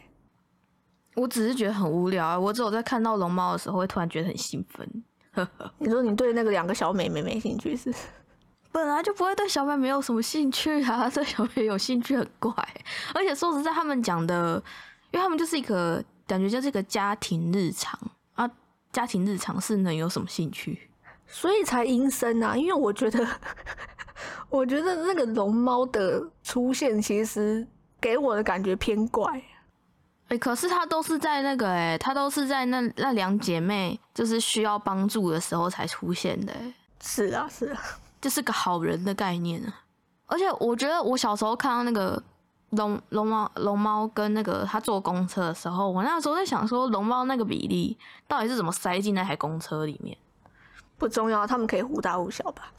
[1.14, 4.86] 我只是觉得很无聊啊，我只有在看到龙猫的时候会突然觉得很兴奋。
[5.78, 7.90] 你说你对那个两个小美眉没兴趣是？
[8.70, 12.52] 本来就不会对小美没有什么兴趣啊， 对小美有兴趣很怪。
[13.14, 14.62] 而且说实在，他们讲的，
[15.10, 18.12] 因为他们就是一个感觉就是一个家庭日常啊，
[18.92, 20.90] 家庭日常是能有什么兴趣？
[21.26, 23.26] 所以才阴森啊，因为我觉得。
[24.50, 27.66] 我觉得那个龙猫的出现，其实
[28.00, 29.40] 给我的感觉偏怪。
[30.26, 36.53] 哎，可是他都是在那个，哎，他都是在那那两姐妹就是需要帮助的时候才出现的。
[37.00, 37.81] 是啊，是啊，
[38.20, 39.72] 就是个好人的概念啊。
[40.26, 42.20] 而且我觉得我小时候看到那个
[42.70, 50.16] 龙龙猫龙猫跟那个他坐公车的时候，我那时候在想说，龙猫那个比例到底是怎么塞进那台公车里面？
[50.96, 52.72] 不重要，他们可以忽大忽小吧。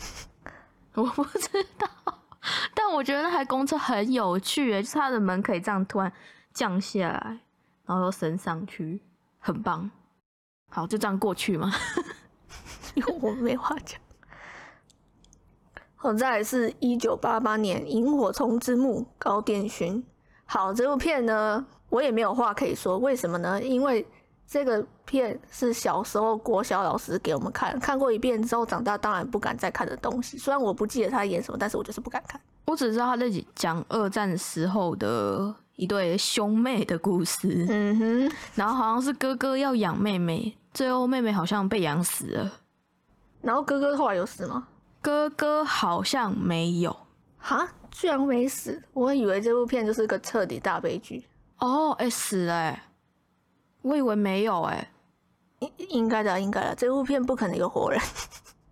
[0.96, 1.88] 我不知道，
[2.74, 6.12] 但我觉得那台公车很有趣诶，就是它的门可以这样突然
[6.54, 7.40] 降下来，
[7.86, 9.02] 然后又升上去，
[9.40, 9.90] 很棒。
[10.70, 11.72] 好，就这样过去吗？
[12.96, 14.00] 因为我没话讲。
[16.04, 20.04] 好，再来是一九八八年《萤火虫之墓》高电勋。
[20.46, 23.62] 好，这部片呢，我也没有话可以说，为什么呢？
[23.62, 24.06] 因为。
[24.48, 30.38] 这个片是小时候国小老师给我们看，看过一遍之后，长大当然不敢再看的东西。
[30.38, 32.42] 虽然我不记得他演什么，但是我就是不敢看。
[32.66, 37.66] 我只知道他在讲二战时候的一对兄妹的故事。
[37.70, 42.52] 嗯哼，然后好像是哥哥要养妹妹，最后妹妹好像被养死了。
[43.40, 44.68] 然后哥哥后来有死吗？
[45.02, 46.96] 哥哥好像没有。
[47.38, 48.82] 哈，居然没死！
[48.94, 51.26] 我以为这部片就是个彻底大悲剧。
[51.58, 52.78] 哦，哎，死了。
[53.82, 54.92] 我以为没有哎，
[55.60, 56.76] 应应该的，应该的。
[56.76, 58.00] 这部片不可能有活人。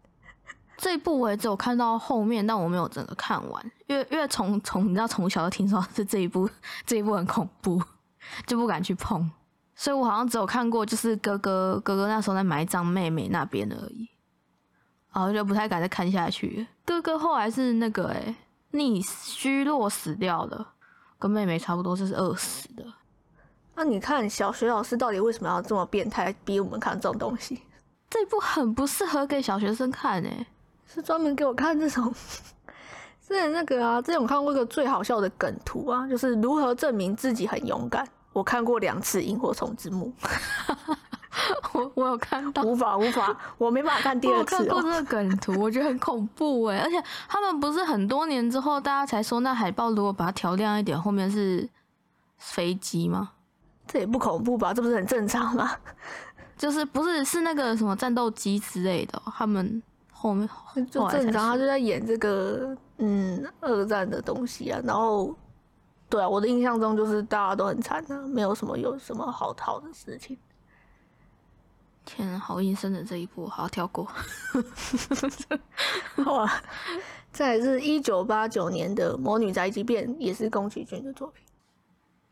[0.77, 6.47] 这一部我也只有看到后面，但我没有整个看完，因为因为从从你知道从小就听说是这一部
[6.85, 7.81] 这一部很恐怖，
[8.45, 9.29] 就不敢去碰。
[9.75, 14.07] 所以我好像只有看过就是哥哥哥哥那时候在埋葬妹妹那边而已，
[15.19, 16.65] 然后就不太敢再看下去。
[16.86, 18.34] 哥哥后来是那个哎
[18.71, 20.65] 溺虚弱死掉了，
[21.17, 22.86] 跟妹妹差不多，就是饿死的。
[23.75, 27.62] 那你看小学老师到底为什么要这么变态，逼我们看这种东西？
[28.10, 30.47] 这部很不适合给小学生看诶，
[30.88, 32.13] 是专门给我看这种。
[33.27, 38.08] 之前那个啊，之前我看过一个最好笑的梗图啊，就是如何证明自己很勇敢。
[38.32, 40.13] 我看过两次《萤火虫之墓》，
[41.73, 44.56] 我我有看到，无法无法，我没办法看第二次。
[44.56, 51.67] 我看过这个梗图，我觉得很恐怖哎，而且他们不是很多年之后，大家才说那海报如果把它调亮一点，后面是
[52.38, 53.32] 飞机吗？
[53.88, 54.73] 这也不恐怖吧？
[54.73, 55.71] 这不是很正常吗？
[56.58, 60.47] 就是不是是那个什么战斗机之类的，他们后面
[60.91, 64.80] 就正常，他就在演这个嗯二战的东西啊。
[64.84, 65.34] 然后，
[66.10, 70.38] 对啊，我的印象中就是大家都很惨啊，没有什么有什么好逃的事情。
[72.05, 74.05] 天啊，好阴森的这一部，好跳过。
[76.23, 76.63] 好啊，
[77.31, 81.43] 再来是一九八九年的《魔女宅急便》，也是宫崎骏的作品。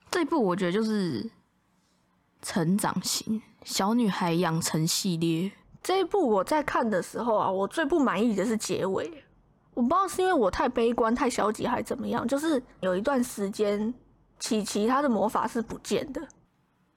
[0.09, 1.29] 这一部我觉得就是
[2.41, 5.51] 成长型小女孩养成系列。
[5.83, 9.23] 这一部我在看的时候啊，我最不满意的是结尾。
[9.73, 12.27] 我不知道是因为我太悲观、太消极，还是怎么样。
[12.27, 13.93] 就是有一段时间，
[14.39, 16.27] 琪琪她的魔法是不见的，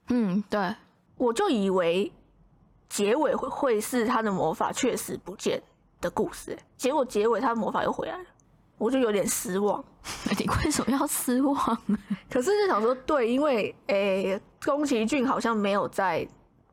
[0.08, 0.74] 嗯，对，
[1.16, 2.10] 我就以为
[2.90, 5.62] 结尾会会是他的魔法确实不见
[6.00, 8.24] 的故事，欸结果结尾他的魔法又回来了，
[8.76, 9.82] 我就有点失望。
[10.38, 11.56] 你为什么要失望？
[12.28, 16.26] 可是就想说，对，因为诶，宫崎骏好像没有在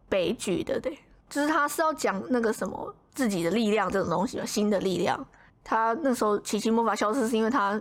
[0.10, 0.97] 悲剧的，对，
[1.30, 5.23] 就是他是要讲那个什么自己的力量这种东西嘛，新的力量。
[5.63, 7.80] 他那时候奇迹魔法消失是因为他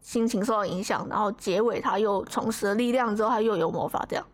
[0.00, 4.26] 心情受到影响，然后结尾他又重拾了力量之后，他又有魔法这样。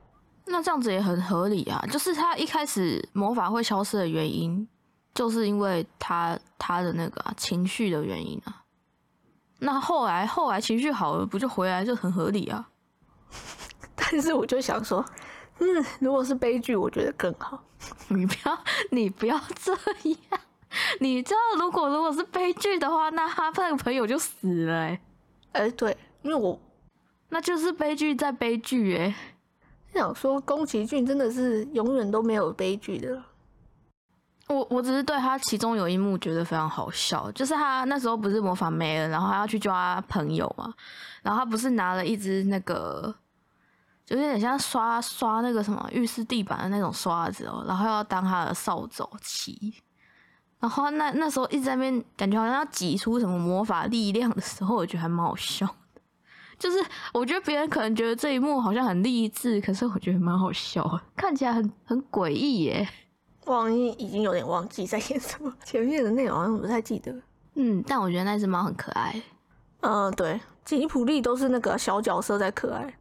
[0.52, 4.68] 那这样子也很合理啊，就是他一开始魔法会消失的原因，
[5.14, 8.62] 就是因为他他的那个、啊、情绪的原因啊。
[9.58, 12.68] 那后来后来情绪好了，不就回来就很合理啊？
[13.96, 15.04] 但是我就想说，
[15.58, 17.62] 嗯，如果是悲剧，我觉得更好。
[18.08, 18.58] 你不要
[18.90, 19.72] 你不要这
[20.10, 20.40] 样，
[21.00, 25.00] 你知道如果如果是悲剧的话，那他那个朋友就死了、欸，
[25.52, 26.60] 哎、对，因为我
[27.30, 29.14] 那就是悲剧在悲剧哎、
[29.92, 33.22] 想说，宫崎骏真的是永远都没有悲剧的。
[34.48, 40.72] 我我只是对他其中有一幕觉得非常好笑，就是他那时候不是魔法没了，然后他要去救他朋友嘛，
[41.22, 43.14] 然后他不是拿了一只那个，
[44.04, 49.74] 就有点像刷刷那个什么浴室地板的那种刷子哦，然后要当他的扫帚骑，
[50.58, 55.66] 然后那那时候一直在那边感觉好像要挤出什么魔法力量的时候，我觉得还蛮好笑。
[56.62, 56.78] 就是
[57.12, 62.88] 我觉得别人可能觉得这一幕好像很励志，可是我觉得蛮好笑的，看起来很很诡异耶。
[63.46, 67.12] 忘记已经有点忘记在演什么，前面的内容好像不太记得。
[67.54, 69.20] 嗯，但我觉得那只猫很可爱。
[69.80, 72.94] 嗯，对，吉普力都是那个小角色在可爱，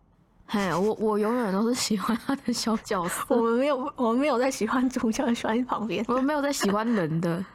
[0.48, 6.04] 嘿，我我永远都是喜欢他的小角色， 我们没有，我们没有在喜欢主角，喜欢旁边。
[6.10, 7.46] 我们没有在喜欢人的，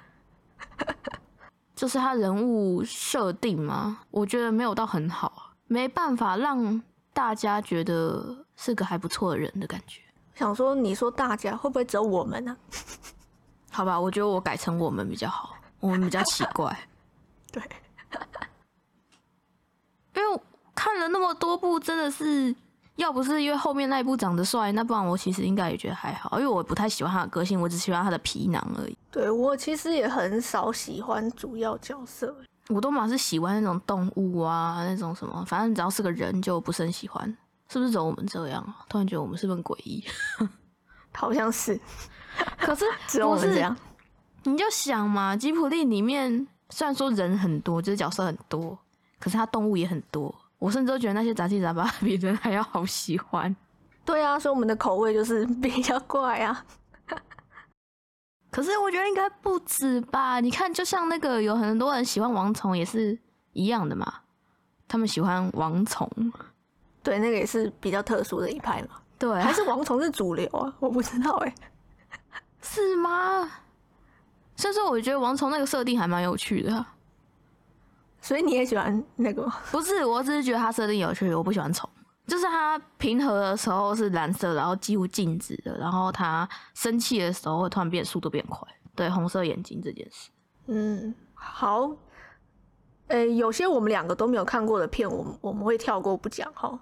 [1.74, 10.00] 就是他人物设定嘛，我觉得没有到很好，没办法让大家觉得是个还不错的人的感觉。
[10.34, 12.54] 想说，你说大家会不会只有我们呢、
[13.70, 16.78] 好吧，我觉得我改成我们比较好，我们比较奇怪，
[17.50, 17.62] 对，
[20.14, 20.40] 因为
[20.74, 22.54] 看了那么多部，真的是
[22.96, 28.98] 要不是因为后面那一部长得帅，那不然我其实应该也觉得还好，因为我不太喜欢他的个性，我只喜欢他的皮囊而已。
[29.10, 32.36] 对我其实也很少喜欢主要角色，
[32.68, 37.36] 我都嘛是喜欢那种动物啊，那种什么，反正只要是个人就不是很喜欢。
[37.68, 38.86] 是不是只有我们这样啊？
[38.88, 40.04] 突然觉得我们是不是很诡异？
[41.12, 41.80] 好像是
[42.58, 43.76] 可是 只有我们这样。
[44.44, 48.78] 你就想嘛，吉普力里面虽然说人很多，就是角色很多，
[49.18, 50.32] 可是它动物也很多。
[50.58, 53.54] 我甚至都觉得那些杂七杂八比人还要好喜欢。
[54.04, 56.64] 对啊，所以我们的口味就是比较怪啊。
[58.50, 60.40] 可是我觉得应该不止吧？
[60.40, 63.18] 你看，就像那个有很多人喜欢王虫也是
[63.52, 64.20] 一样的嘛，
[64.88, 66.08] 他们喜欢王虫，
[67.02, 68.88] 对，那个也是比较特殊的一派嘛。
[69.18, 70.72] 对啊，还是王虫是主流啊？
[70.78, 71.54] 我不知道哎、
[72.62, 73.50] 是吗？
[74.56, 76.94] 所以说，我觉得王虫那个设定还蛮有趣的啊。
[78.22, 79.56] 所以你也喜欢那个吗？
[79.70, 81.88] 不是，我只是觉得他设定有趣，我不喜欢虫。
[82.26, 88.66] 就是它平和的时候是蓝色，然后几乎静止的，然后它生气的时候会突然变速度变快。
[88.94, 90.30] 对，红色眼睛这件事，
[90.66, 91.96] 嗯，好。
[93.08, 96.76] 诶、有些我们两个都没有看过的片，我们我们会跳过不讲哈。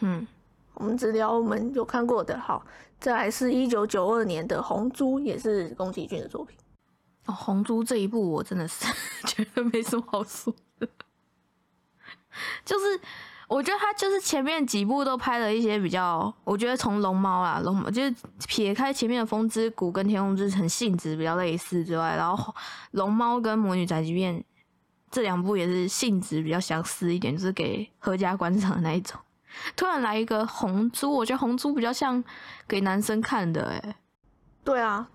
[0.00, 0.26] 嗯，
[0.74, 2.36] 我们只聊我们有看过的。
[2.40, 2.66] 好，
[2.98, 6.58] 再来是一九九二年的《红猪》，也是宫崎骏的作品。
[7.26, 8.86] 哦，红猪这一部我真的是
[9.28, 10.88] 觉得没什么好说的，
[12.64, 13.00] 就是
[13.48, 18.14] 我觉得他就是前面几部都拍了一些比较，我觉得从龙猫啦，龙猫就是
[18.46, 22.54] 撇开前面的风之谷跟天空之城性质比较类似之外，然后
[22.90, 24.44] 龙猫跟魔女宅急便
[25.10, 29.18] 这两部也是性质比较相似一点，就是给合家观赏的那一种。
[29.74, 32.22] 突然来一个红猪，我觉得红猪比较像
[32.68, 33.96] 给男生看的、欸，
[34.62, 35.08] 对啊，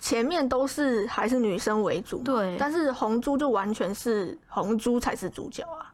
[0.00, 5.92] 前面都是还是女生为主嘛，对但是红猪就完全是红猪才是主角啊。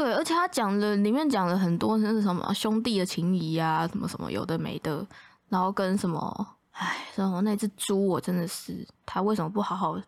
[0.00, 5.06] 对，而且他讲了，里面讲了很多那是什么兄弟的情谊啊，什么什么有的没的，
[5.50, 10.00] 然后跟什么，哎，什么那只猪，我真的是他为什么不好好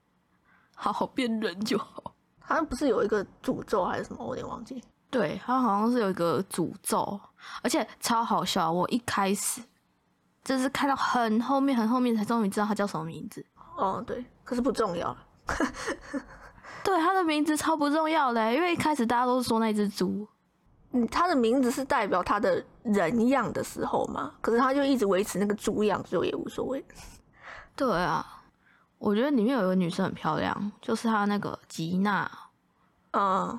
[0.74, 2.14] 好好变人就好。
[2.40, 4.82] 好像不是有一个诅咒还是什么，我有点忘记。
[5.10, 7.20] 对，他好像是有一个诅咒，
[7.62, 8.72] 而且超好笑。
[8.72, 9.62] 我一开始
[10.42, 13.44] 就是看到很后面、很后面才终于知道他叫什么名字。
[13.76, 15.18] 哦，对，可是不重要了。
[16.84, 20.24] 对，他的名字超不重要的，因为一开始大家都是说那只猪。
[20.92, 26.84] 嗯，他的名字是代表他的人样的时候嘛，可是他就一直维持那个猪样，所以也无所谓。
[27.74, 28.24] 对啊，
[28.98, 32.30] 我觉得里面有一个女生很漂亮，就是她那个吉娜，
[33.10, 33.58] 嗯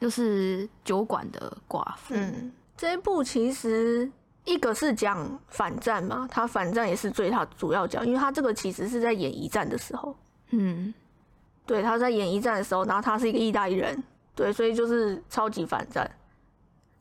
[0.00, 2.14] 就是酒馆的寡妇。
[2.16, 4.10] 嗯，这一部其实
[4.44, 10.16] 一个是讲反战嘛，他反战也是最他主要讲，因为他这个其实是在演一战的时候，
[10.50, 10.92] 嗯，
[11.66, 14.02] 对，他在演一战的时候，然后他是一个意大利人，
[14.34, 16.10] 对，所以就是超级反战。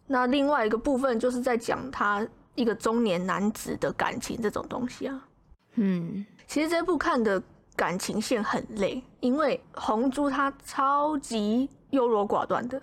[0.08, 5.28] 那另外一个部分就是在讲他一个中年男子的感情这种东西啊。
[5.76, 7.42] 嗯，其实这部看的
[7.76, 12.80] 感情线很累，因为红珠她超级优柔寡断的，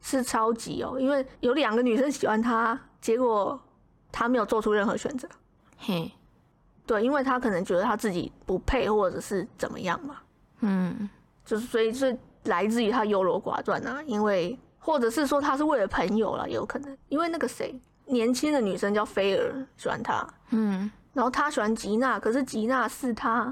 [0.00, 3.60] 是超级哦，因为有两个女生喜欢他，结果
[4.12, 5.28] 他没有做出任何选择。
[5.78, 6.12] 嘿，
[6.86, 10.16] 对，因为他可能觉得他自己不配，或者是怎么样嘛，
[10.60, 11.08] 嗯，
[11.48, 23.46] 就是所以是来自于他优柔寡断啊，因为或者是说他是为了朋友啦，也有可能，因为那个谁，年轻的女生叫菲儿，喜欢他，嗯，然后他喜欢吉娜，可是吉娜是他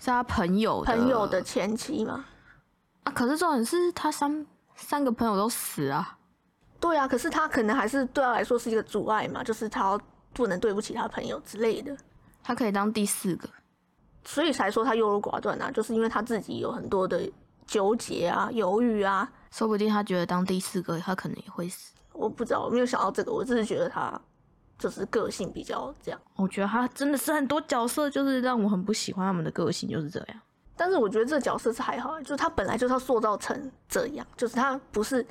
[0.00, 2.24] 是他朋友朋友的前妻嘛，
[3.04, 3.12] 啊。
[3.12, 6.18] 可是重点是他三三个朋友都死啊。
[6.80, 9.96] 对啊，可是他可能还是对他来说是一个阻碍嘛，就是他
[10.32, 11.96] 不能对不起他朋友之类的，
[12.42, 13.48] 他可以当第四个。
[14.24, 17.28] 所以才说他优柔寡断啊，就是因为他自己有很多的
[17.66, 21.92] 纠结啊、犹豫啊，说不定他觉得当第四个，他可能也会死。
[22.12, 24.20] 我不知道，我没有想到这个，我只是觉得他
[24.78, 30.40] 就是个性比较这样，我觉得他真的是很多角色，就是让我很不喜欢他们的个性，就是这样。
[30.76, 35.24] 但是我觉得这个角色是还好，就是他本来就是要塑造成这样，就是他不是，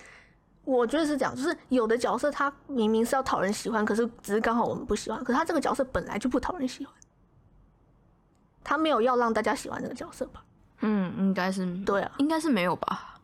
[0.63, 6.93] 我觉得是这样，就是有的角色他明明是要讨人喜欢，可是只是刚好我们不喜欢，可是他这个角色本来就不讨人喜欢，
[8.69, 10.43] 他没有要让大家喜欢这个角色吧？
[10.81, 13.19] 嗯，应该是对啊，应该是没有吧？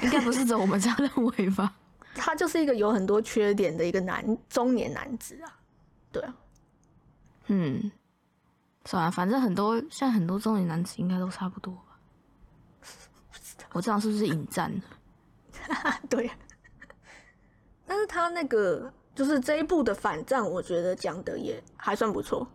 [0.00, 1.72] 应该不是只有我们这样认为吧？
[2.14, 5.56] 他就是一个有很多缺点的一个男中年男子啊，
[6.12, 6.34] 对啊，
[7.46, 7.90] 嗯，
[8.84, 11.98] 算了，反正很多现在很多中年男子应该都差不多吧。
[13.72, 14.82] 我这样是不是引战了？
[16.10, 16.30] 对。
[17.86, 22.46] 但是他那个就是这一部的反战，我觉得讲的也还算不错。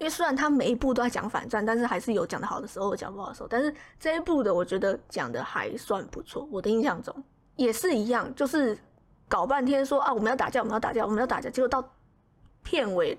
[0.00, 3.48] 因为虽然他每一部都在讲反战，但是还是有讲的好的时候，有讲不好的时候。
[3.48, 6.48] 但是这一部的，我觉得讲的还算不错。
[6.50, 7.14] 我的印象中
[7.56, 8.76] 也是一样，就是
[9.28, 11.86] 搞半天说啊，我们要打架，我们要打架，我们要打架，结果到
[12.62, 13.18] 片尾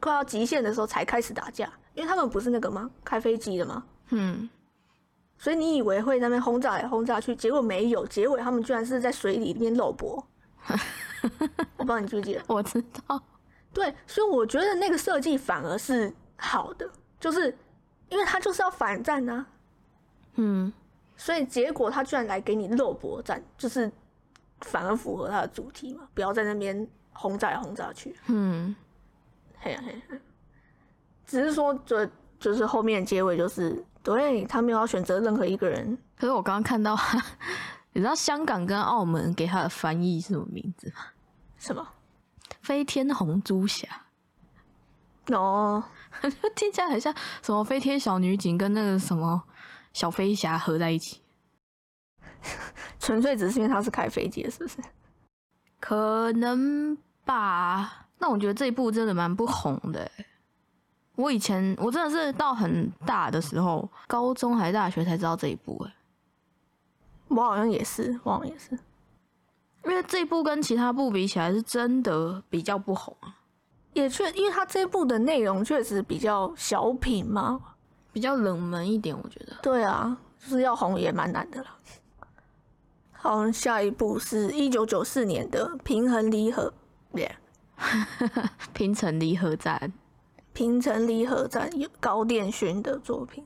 [0.00, 2.90] 快要极限的时候才开始打架，因为他们不是那个吗？
[3.04, 3.84] 开飞机的吗？
[4.08, 4.48] 嗯，
[5.36, 10.26] 所以你以为会那边轰炸来轰炸去，结果没有，结尾他们居然是在水里面肉搏。
[11.76, 12.42] 我不知道你记不记得？
[12.46, 13.22] 我知道。
[13.78, 17.56] 对，所以我觉得那个设计反而是好的，就是
[18.08, 19.46] 因为他就是要反战啊，
[20.34, 20.72] 嗯，
[21.16, 23.88] 所以结果他居然来给你肉搏战，就是
[24.62, 28.16] 反而符合他的主题嘛，不要在那边轰炸来轰炸去。
[28.26, 28.74] 嗯，
[29.60, 30.20] 嘿呀嘿呀，
[31.24, 32.04] 只是说就
[32.40, 36.98] 就是后面结尾就是对他没有要选择任何一个人，可是我刚刚看到，
[37.94, 41.02] 你知道香港跟澳门给他的翻译是什么名字吗？
[41.58, 41.86] 什么？
[42.68, 43.88] 飞天红猪侠，
[45.28, 45.82] 哦，
[46.54, 49.42] 听起来很像什么飞天小女警跟那个什么
[49.94, 51.22] 小飞侠合在一起，
[53.00, 54.76] 纯粹只是因为他是开飞机的，是不是？
[55.80, 56.94] 可能
[57.24, 58.06] 吧。
[58.18, 60.26] 那我觉得这一部真的蛮不红的欸。
[61.16, 65.94] 我以前我真的是到很大的时候，高中还是大学才知道这一部哎，
[67.28, 68.78] 我好像也是，我好像也是。
[69.88, 73.34] 因为这一部跟其他部比起来是真的比较不红啊，
[73.94, 77.58] 也确，因为它这一部的内容确实比较小品嘛，
[78.12, 79.56] 比较冷门一点，我觉得。
[79.62, 81.68] 对啊，就是要红也蛮难的了。
[83.12, 86.72] 好，下一部是一九九四年的《平衡离合》
[87.18, 87.36] 耶，
[88.74, 89.92] 平成离合战，
[90.52, 93.44] 平成离合战有高电勋的作品，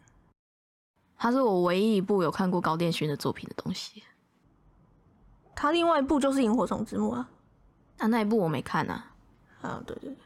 [1.17, 4.03] 它是我唯一一部有看过高电勋的作品的东西。
[5.55, 7.29] 他另外一部就是《萤火虫之墓》啊，
[7.99, 9.05] 啊，那一部我没看啊，
[9.61, 10.17] 啊，对对对，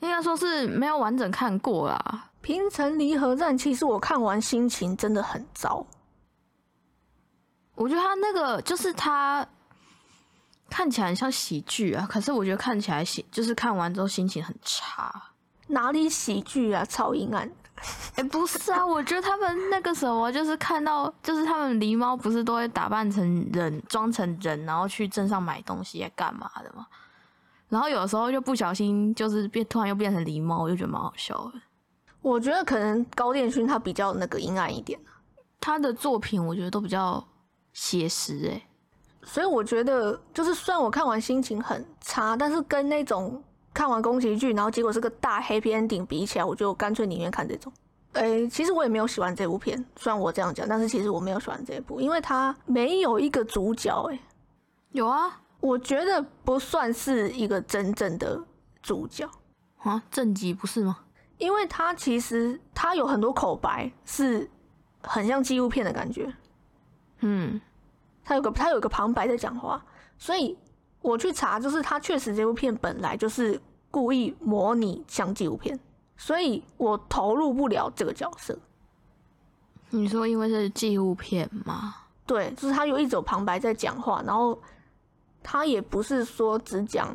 [0.00, 2.30] 应该说是没有完整看过啦。
[2.40, 5.84] 平成离合战其实我看完心情真的很糟，
[7.74, 9.44] 我觉得他那个就是他
[10.70, 15.32] 看起来很像喜剧啊，可是我觉得看起来喜就是看完之后心情很差。
[15.68, 17.65] 哪里喜剧啊，超阴暗的。
[18.14, 26.86] 哎、不是啊，我觉得他们那个什么，就是看到，就是他们狸猫不是都会打扮成人，装成人，然后去镇上买东西干嘛的嘛？
[27.68, 31.60] 然后有时候就不小心就是变，突然又变成狸猫，我就觉得蛮好笑的。
[32.22, 34.98] 我觉得可能高电勋他比较那个阴暗一点，
[35.60, 37.22] 他的作品我觉得都比较
[37.72, 38.66] 写实，哎，
[39.22, 43.42] 所以我觉得就是虽然我看完心情很差，但是跟那种
[43.76, 47.70] 看完宫崎骏然后结果是个大 happy ending 比起来，我就干脆宁愿看这种。
[48.14, 54.18] 诶、其实我也没有喜欢这部片，虽然我这样讲，但是其实我没有喜欢这一部，因为它没有一个主角、诶，
[54.92, 58.42] 有啊，我觉得不算是一个真正的
[58.80, 59.28] 主角，
[59.82, 61.00] 啊，正极不是吗？
[61.36, 64.50] 因为它其实它有很多口白是
[65.02, 66.34] 很像纪录片的感觉，
[67.20, 67.60] 嗯，
[68.24, 69.84] 他有个他有个旁白在讲话，
[70.16, 70.56] 所以
[71.06, 73.60] 我去查，就是他确实这部片本来就是
[73.92, 75.78] 故意模拟像纪录片，
[76.16, 78.58] 所以我投入不了这个角色。
[79.90, 81.94] 你说因为是纪录片吗？
[82.26, 84.60] 对，就是他有一种旁白在讲话，然后
[85.44, 87.14] 他也不是说只讲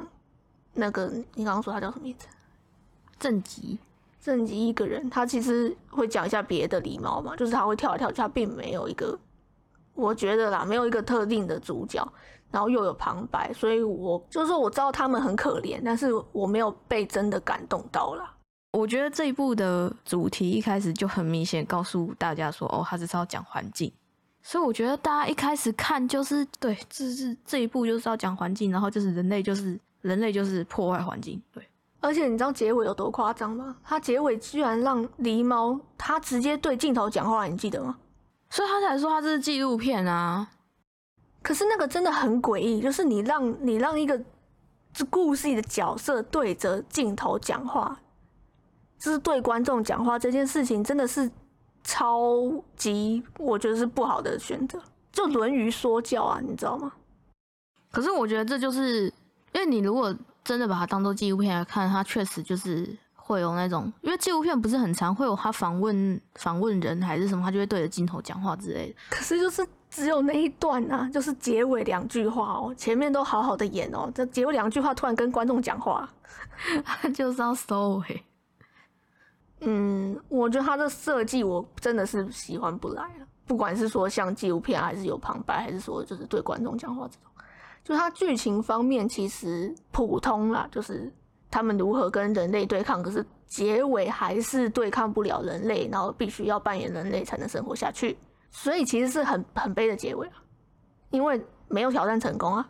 [0.74, 2.28] 那个你刚刚说他叫什么名字？
[3.20, 3.78] 正极，
[4.22, 9.20] 正极一个人，他其实会讲一下别的狸猫嘛，就是他会跳来跳去，他并没有一个，
[9.96, 12.02] 我觉得啦，没有一个特定的主角，
[12.52, 18.34] 然后又有旁白，所以我就是说我知道他们很可怜，但是我没有被真的感动到啦。
[18.74, 23.92] 我觉得这一部的主题一开始就很明显告诉大家说，哦，他这是要讲环境，
[24.42, 31.68] 所以我觉得大家一开始看就是对，这是这一部就是要讲环境，然后就是人类就是人类就是破坏环境，对，
[32.00, 33.76] 而且你知道结尾有多夸张吗？
[33.84, 37.98] 他结尾居然让狸猫他直接对镜头讲话，你记得吗？
[38.50, 40.48] 所以他才说他这是纪录片啊。
[41.42, 44.22] 可是那个真的很诡异，就是你让你让一个
[44.94, 48.00] 这故事里的角色对着镜头讲话，
[49.00, 51.30] 就是对观众讲话这件事情，真的是
[51.84, 52.30] 超
[52.76, 54.80] 级我觉得是不好的选择，
[55.12, 56.92] 就论于说教啊，你知道吗？
[57.92, 59.06] 可是我觉得这就是
[59.54, 68.96] 因为你如果真的把它当做纪录片来看，它确实就是会有那种，因为纪录片不是很长，会有他访问访问人还是什么，他就会对着镜头讲话之类的。
[69.10, 76.10] 可是就是只有那一段啊，就是结尾两句话哦，前面都好好的演哦，这结尾两句话突然跟观众讲话，
[77.14, 78.24] 就是要收尾。
[79.60, 83.28] 嗯，我觉得他的设计我真的是喜欢不来了。
[83.46, 87.32] 不管是说像纪录片，还是有旁白，还是说就是对观众讲话这种，
[87.84, 91.12] 就他剧情方面其实普通啦，就是
[91.50, 98.18] 他们如何跟人类对抗，可是结尾还是对抗不了人类，然后必须要扮演人类才能生活下去，
[98.52, 100.34] 所以其实是很很悲的结尾啊，
[101.10, 102.70] 因为没有挑战成功啊。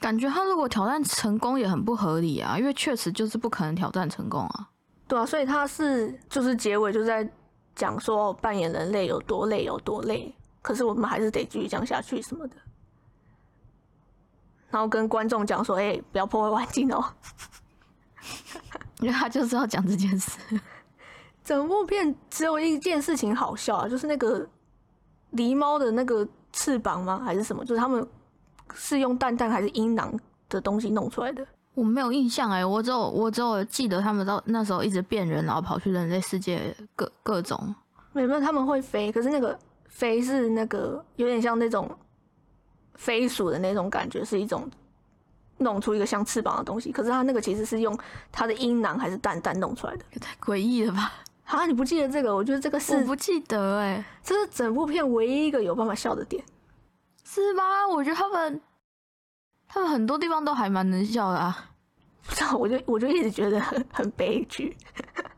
[0.00, 4.68] 感觉他如果挑战成功也很不合理啊，因为确实就是不可能挑战成功啊。
[5.06, 7.26] 对啊，所以他是就是结尾就在
[7.74, 12.56] 讲说扮演人类有多累有多累，可是我们还是得继续讲下去什么的，
[14.70, 17.04] 然后跟观众讲说，哎、不要破坏环境哦。
[19.00, 20.38] 因为他就是要讲这件事。
[21.44, 24.48] 整部片只有一件事情好笑啊，就是那个
[25.32, 27.20] 狸猫的那个翅膀吗？
[27.24, 27.64] 还是什么？
[27.64, 28.06] 就是他们
[28.74, 30.12] 是用蛋蛋还是阴囊
[30.48, 31.46] 的东西弄出来的？
[31.74, 37.74] 我没有印象哎、我只有我只有记得他们到那时候一直变人，然后跑去人类世界各各种。
[38.12, 41.90] 没有，他们会飞，可是那个飞是那个有点像那种
[42.96, 44.70] 飞鼠的那种感觉，是一种
[45.56, 46.92] 弄出一个像翅膀的东西。
[46.92, 47.98] 可是它那个其实是用
[48.30, 50.04] 它的阴囊还是蛋蛋弄出来的。
[50.12, 51.10] 也太诡异了吧！
[51.44, 52.34] 啊，你不记得这个？
[52.34, 56.42] 我觉得这个是我不记得哎、这是整部片唯一一个有办法笑的点。
[57.24, 57.86] 是吗？
[57.88, 58.60] 我觉得他们
[59.68, 61.70] 他们很多地方都还蛮能笑的啊。
[62.24, 64.76] 不知道，我就我就一直觉得很很悲剧。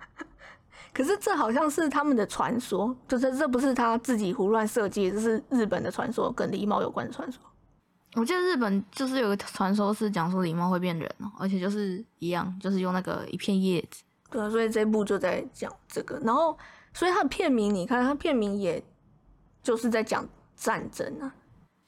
[0.92, 7.40] 可是这好像是他们的传说，就是这不是他自己胡乱设计，这是日本的传说，跟狸猫有关的传说。
[8.14, 14.03] 我记得日本就是有个传说是讲说狸猫会变人哦，而且就是一样，就是用那个一片叶子。
[14.34, 16.58] 对啊，所以这部就在讲这个，然后
[16.92, 18.82] 所以它的片名，你看它片名也
[19.62, 21.32] 就是在讲战争啊。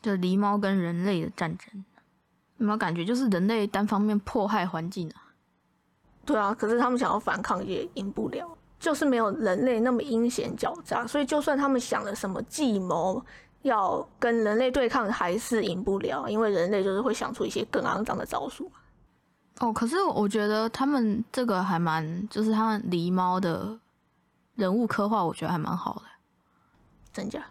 [0.00, 1.84] 就狸猫跟人类的战争，
[2.58, 5.34] 有没有感觉就是人类单方面迫害环境啊？
[6.24, 13.20] 对啊，可是他们想要反抗也赢不了，就是没有人类那么阴险狡诈，所以就算他们想了什么计谋
[13.62, 18.70] 要跟人类对抗，还是赢不了，因为人类就是会想出一些更肮脏的招数。
[19.60, 23.78] 哦，可是我觉得他们这个还蛮，就是他们狸猫的
[24.54, 26.02] 人物刻画，我觉得还蛮好的。
[27.12, 27.42] 真假？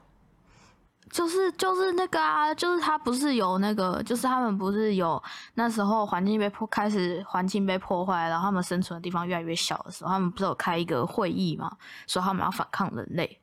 [1.09, 5.21] 就是就是那个啊，就是他不是有那个，就是他们不是有
[5.53, 13.39] 那时候环境被破，开始环境被破坏，然后他们生存的地方越来越小的时候，他们不是有开一个会议嘛，说他们要反抗人类。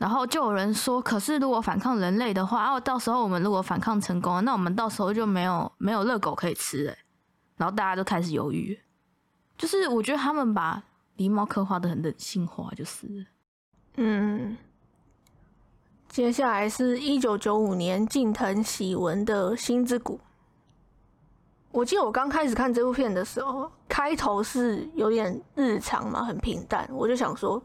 [0.00, 6.94] 然后就有人说，可是如果反抗人类的话，哦，到时候我们如果反抗成功了，那我们到时候就没有没有热狗可以吃了。
[7.58, 8.80] 然后大家都开始犹豫，
[9.58, 10.82] 就是我觉得他们把
[11.18, 13.26] 狸猫刻画的很人性化，就是
[13.96, 14.56] 嗯。
[16.08, 20.16] 接下来是一九九五年近藤喜文的《星之谷》。
[21.70, 26.88] 我记得我刚开始看这部片的时候，开头是有点日常嘛，很平淡。
[26.90, 27.62] 我就想说，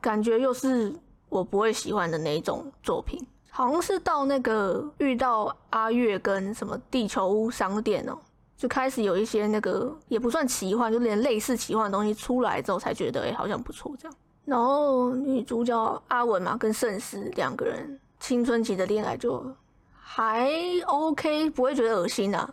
[0.00, 0.94] 感觉又是
[1.28, 3.24] 我不会喜欢的那一种作品。
[3.50, 8.18] 好像是到那个遇到阿月跟什么地球屋商店哦，
[8.56, 14.16] 就开始有一些那个也不算奇幻，就连类似奇幻的东西出来之后，才觉得哎，好像不错这样。
[14.44, 19.46] 然后女主角阿文嘛，跟圣司两个人青春期的恋爱就
[19.94, 20.50] 还
[20.86, 22.52] OK，不会觉得恶心啊。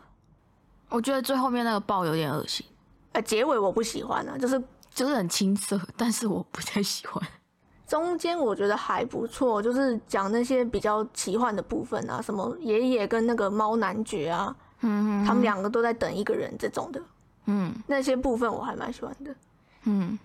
[0.89, 2.63] 我觉得最后面那个爆有点恶心，
[3.13, 4.61] 呃，结尾我不喜欢啊，就是
[4.93, 7.27] 就是很青涩，但是我不太喜欢。
[7.91, 17.01] 中间我觉得还不错，就是讲那些比较奇幻的部分啊，什么爷爷跟那个猫男爵啊，嗯，他们两个都在等一个人这种的，
[17.47, 19.35] 嗯，那些部分我还蛮喜欢的，
[19.83, 20.17] 嗯。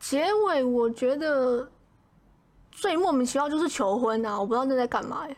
[0.00, 1.70] 结尾我觉得
[2.70, 4.40] 最莫名其妙就是求婚啊！
[4.40, 5.36] 我不知道那在干嘛哎。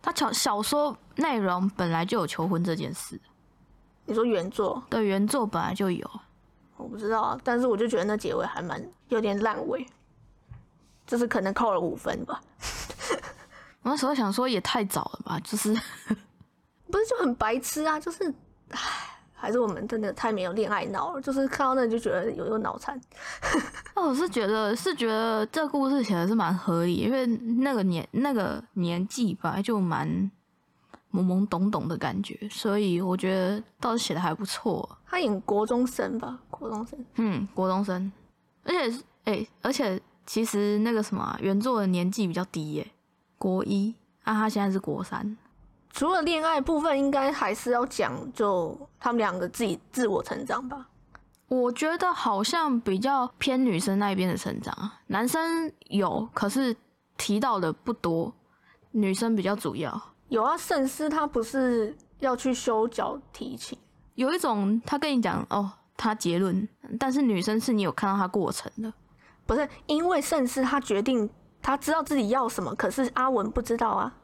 [0.00, 3.20] 他小小说内容本来就有求婚这件事。
[4.06, 4.82] 你说原作？
[4.88, 6.10] 对，原作本来就有。
[6.78, 9.86] 我不知道啊，但是我就觉得那结尾还蛮有点烂尾，
[11.06, 12.40] 就是可能扣了五分吧。
[13.82, 15.72] 我那时候想说也太早了吧，就是
[16.90, 17.98] 不是就很白痴啊？
[18.00, 18.32] 就是
[18.70, 18.78] 唉。
[19.36, 22.98] 还是我们真的太没有恋爱脑了，就是看到那就觉得有有脑残。
[23.94, 30.08] 那 我是觉得是觉得这故事写的是蛮合理，因为那个年那个年纪吧，就蛮
[31.12, 34.88] 懵懵懂懂的感觉，所以我觉得倒是写的还不错。
[35.04, 38.10] 他演国中生吧，国中生，嗯，国中生，
[38.62, 42.86] 而且哎，而且其实那个什么原作的年纪比较低耶，
[43.38, 45.36] 国一，啊，他现在是国三。
[45.90, 50.88] 除了恋爱部分，应该还是要讲就他们两个自己自我成长吧。
[51.46, 56.74] 我觉得好像比较偏女生那一边的成长，男生有，可是
[57.16, 58.32] 提到的不多，
[58.90, 60.02] 女生比较主要。
[60.30, 63.78] 有啊，圣思他不是要去修脚提琴，
[64.14, 66.66] 有一种他跟你讲哦，他结论，
[66.98, 68.92] 但是女生是你有看到他过程的，
[69.46, 71.28] 不是因为盛世他决定
[71.62, 74.14] 他知道自己要什么，可是阿文不知道啊。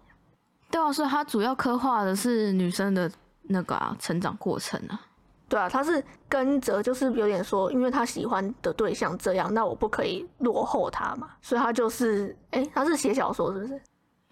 [0.71, 3.11] 对啊，所以他主要刻画的是女生的
[3.43, 5.01] 那个啊成长过程啊。
[5.49, 11.31] 对啊，他是跟着，就是有点说，因为他喜欢的对象这样，那我不可以落后他嘛。
[11.43, 13.83] 所以他就是，哎，他是写小说是不是？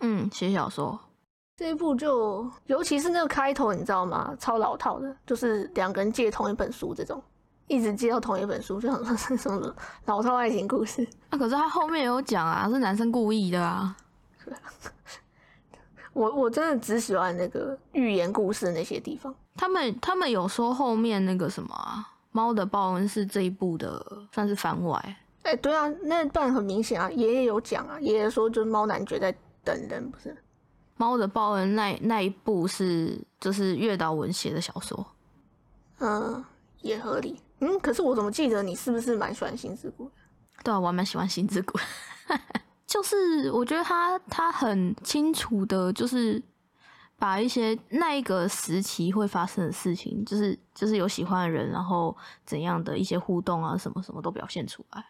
[0.01, 0.97] 嗯，写小说。
[1.57, 4.32] 这一部就，尤其是那个开头，你知道吗？
[4.39, 7.20] 超老套的，就是两个人借同一本书这种，
[7.69, 9.75] 一直接到同一本书， 就想说是什么
[10.07, 11.07] 老套爱情故事。
[11.31, 13.97] 啊，可是他后面有讲啊，是男生故意的啊。
[16.14, 19.33] 我我真的只喜欢那个寓言故事那些地方。
[19.55, 25.16] 他们他们有说后面那个什么啊猫的报恩是这一部的算是番外。
[25.43, 30.37] 哎，对啊，那段很明显啊，爷爷有讲啊，爷爷说就是猫男爵在等人，不是？
[30.97, 35.07] 猫的报恩那那一部是就是月岛文写的小说。
[36.01, 36.45] 嗯，
[36.81, 37.41] 也合理。
[37.61, 40.12] 嗯，可是我怎么记得你是不是蛮喜欢星之谷的？
[40.64, 41.78] 对啊，我蛮喜欢星之谷。
[42.86, 46.42] 就是我觉得他他很清楚的，就是
[47.18, 55.04] 把一些那一个时期会发生的事情，就是就是有喜欢的人，然后怎样的一些互动啊，什么什么都表现出来。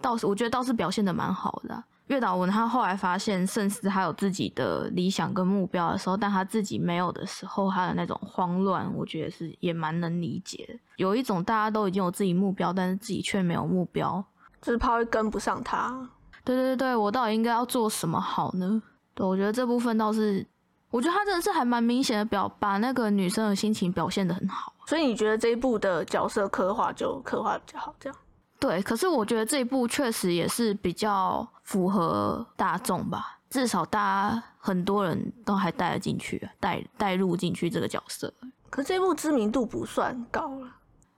[0.00, 1.84] 倒是我觉得倒是表现的蛮好的。
[2.10, 10.76] 月岛文他后来发现圣司他有自己的理想跟目标的时候，但他自己没有的时候，他的那种慌乱，我觉得是也蛮能理解的。
[10.96, 14.24] 有一种大家都已经有自己目标，但是自己却没有目标，
[14.60, 16.10] 就是怕会跟不上他。
[16.42, 18.82] 对对对我到底应该要做什么好呢？
[19.14, 20.44] 对，我觉得这部分倒是，
[20.90, 24.74] 我觉得他真的是还蛮明显的表把那个女生的心情表现的很好。
[24.86, 28.18] 所以你觉得这一部的角色刻画就刻画比较好，这样？
[28.60, 38.32] 对，可是我觉得这一部确实也是比较符合大众吧，至少大家很多人都还带了进去，带带入进去这个角色。
[38.68, 40.68] 可这部知名度不算高了，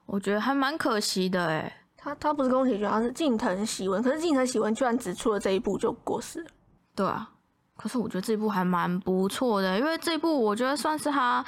[0.07, 1.81] 我觉得还蛮可惜的哎。
[1.97, 4.03] 他他不是宫崎骏，他是近藤喜文。
[4.03, 6.51] 可是近藤喜文居然只出了这一部就过世了。
[6.95, 7.29] 对啊，
[7.77, 11.45] 可是我觉得这部还蛮不错的，因为这部我觉得算是他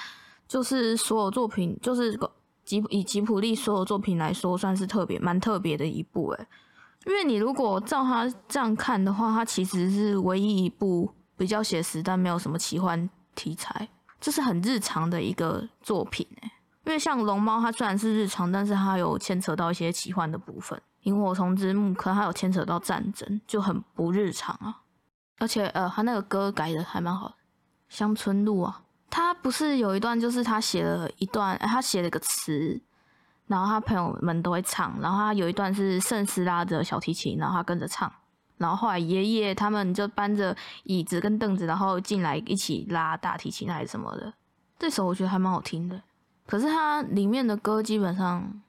[0.47, 2.19] 就是所有作品，就是
[2.65, 6.31] 吉以吉普力所有作品来说，算是特别蛮特别的一部。
[6.31, 6.47] 诶，
[7.07, 13.89] 因为你如果照他这样看的话，他其实是唯一一部比较写实，但没有什么奇幻题材，
[14.21, 16.51] 这是很日常的一个作品哎。
[16.87, 20.81] 因为像龙猫，它虽然是日常，但是它有牵扯到一些奇幻的部分。
[21.03, 24.83] 萤火虫之墓，可能它有牵扯到战争，就很不日常啊。
[25.39, 27.35] 而且呃，他那个歌改的还蛮好的，
[27.89, 28.84] 《乡村路》啊，
[29.15, 32.81] 他不是有一段就是他写了一段，他写了个词，
[33.47, 38.13] 然后他朋友们都会唱，然后他有一段是圣斯拉着小提琴，然后他跟着唱，
[38.59, 44.35] 然后后来爷爷他们就搬着椅子跟凳子，然后进来一起拉大提琴还是什么的，
[44.81, 46.03] 这首我觉得还蛮好听的。
[46.45, 48.61] 可是它里面的歌基本上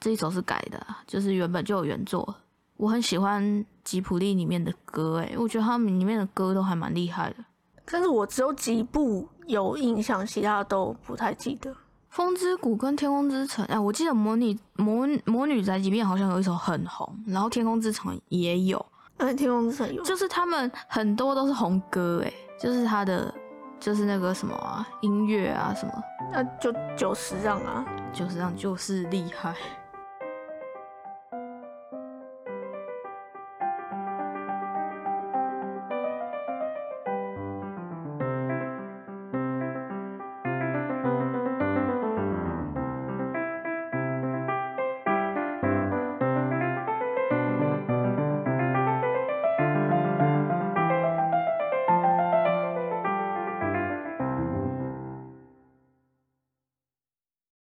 [0.00, 2.34] 这一首是改的，就是原本就有原作。
[2.76, 7.36] 我很喜欢吉普力里面的歌，哎，我觉得他们里面的歌都还蛮厉害的。
[7.84, 11.74] 但是我只有几部有印象，其他都不太记得。
[12.08, 18.84] 风之谷跟天空之城，哎，我记得魔女魔魔女宅急便好像有一首很红，然后天空之城也有，
[19.16, 23.32] 哎，天空之城有，就是他们很多都是红歌，哎，就是他的。
[23.80, 25.92] 就是那个什么啊，音乐啊什么，
[26.32, 29.56] 那就九十让啊，九十让就是厉害。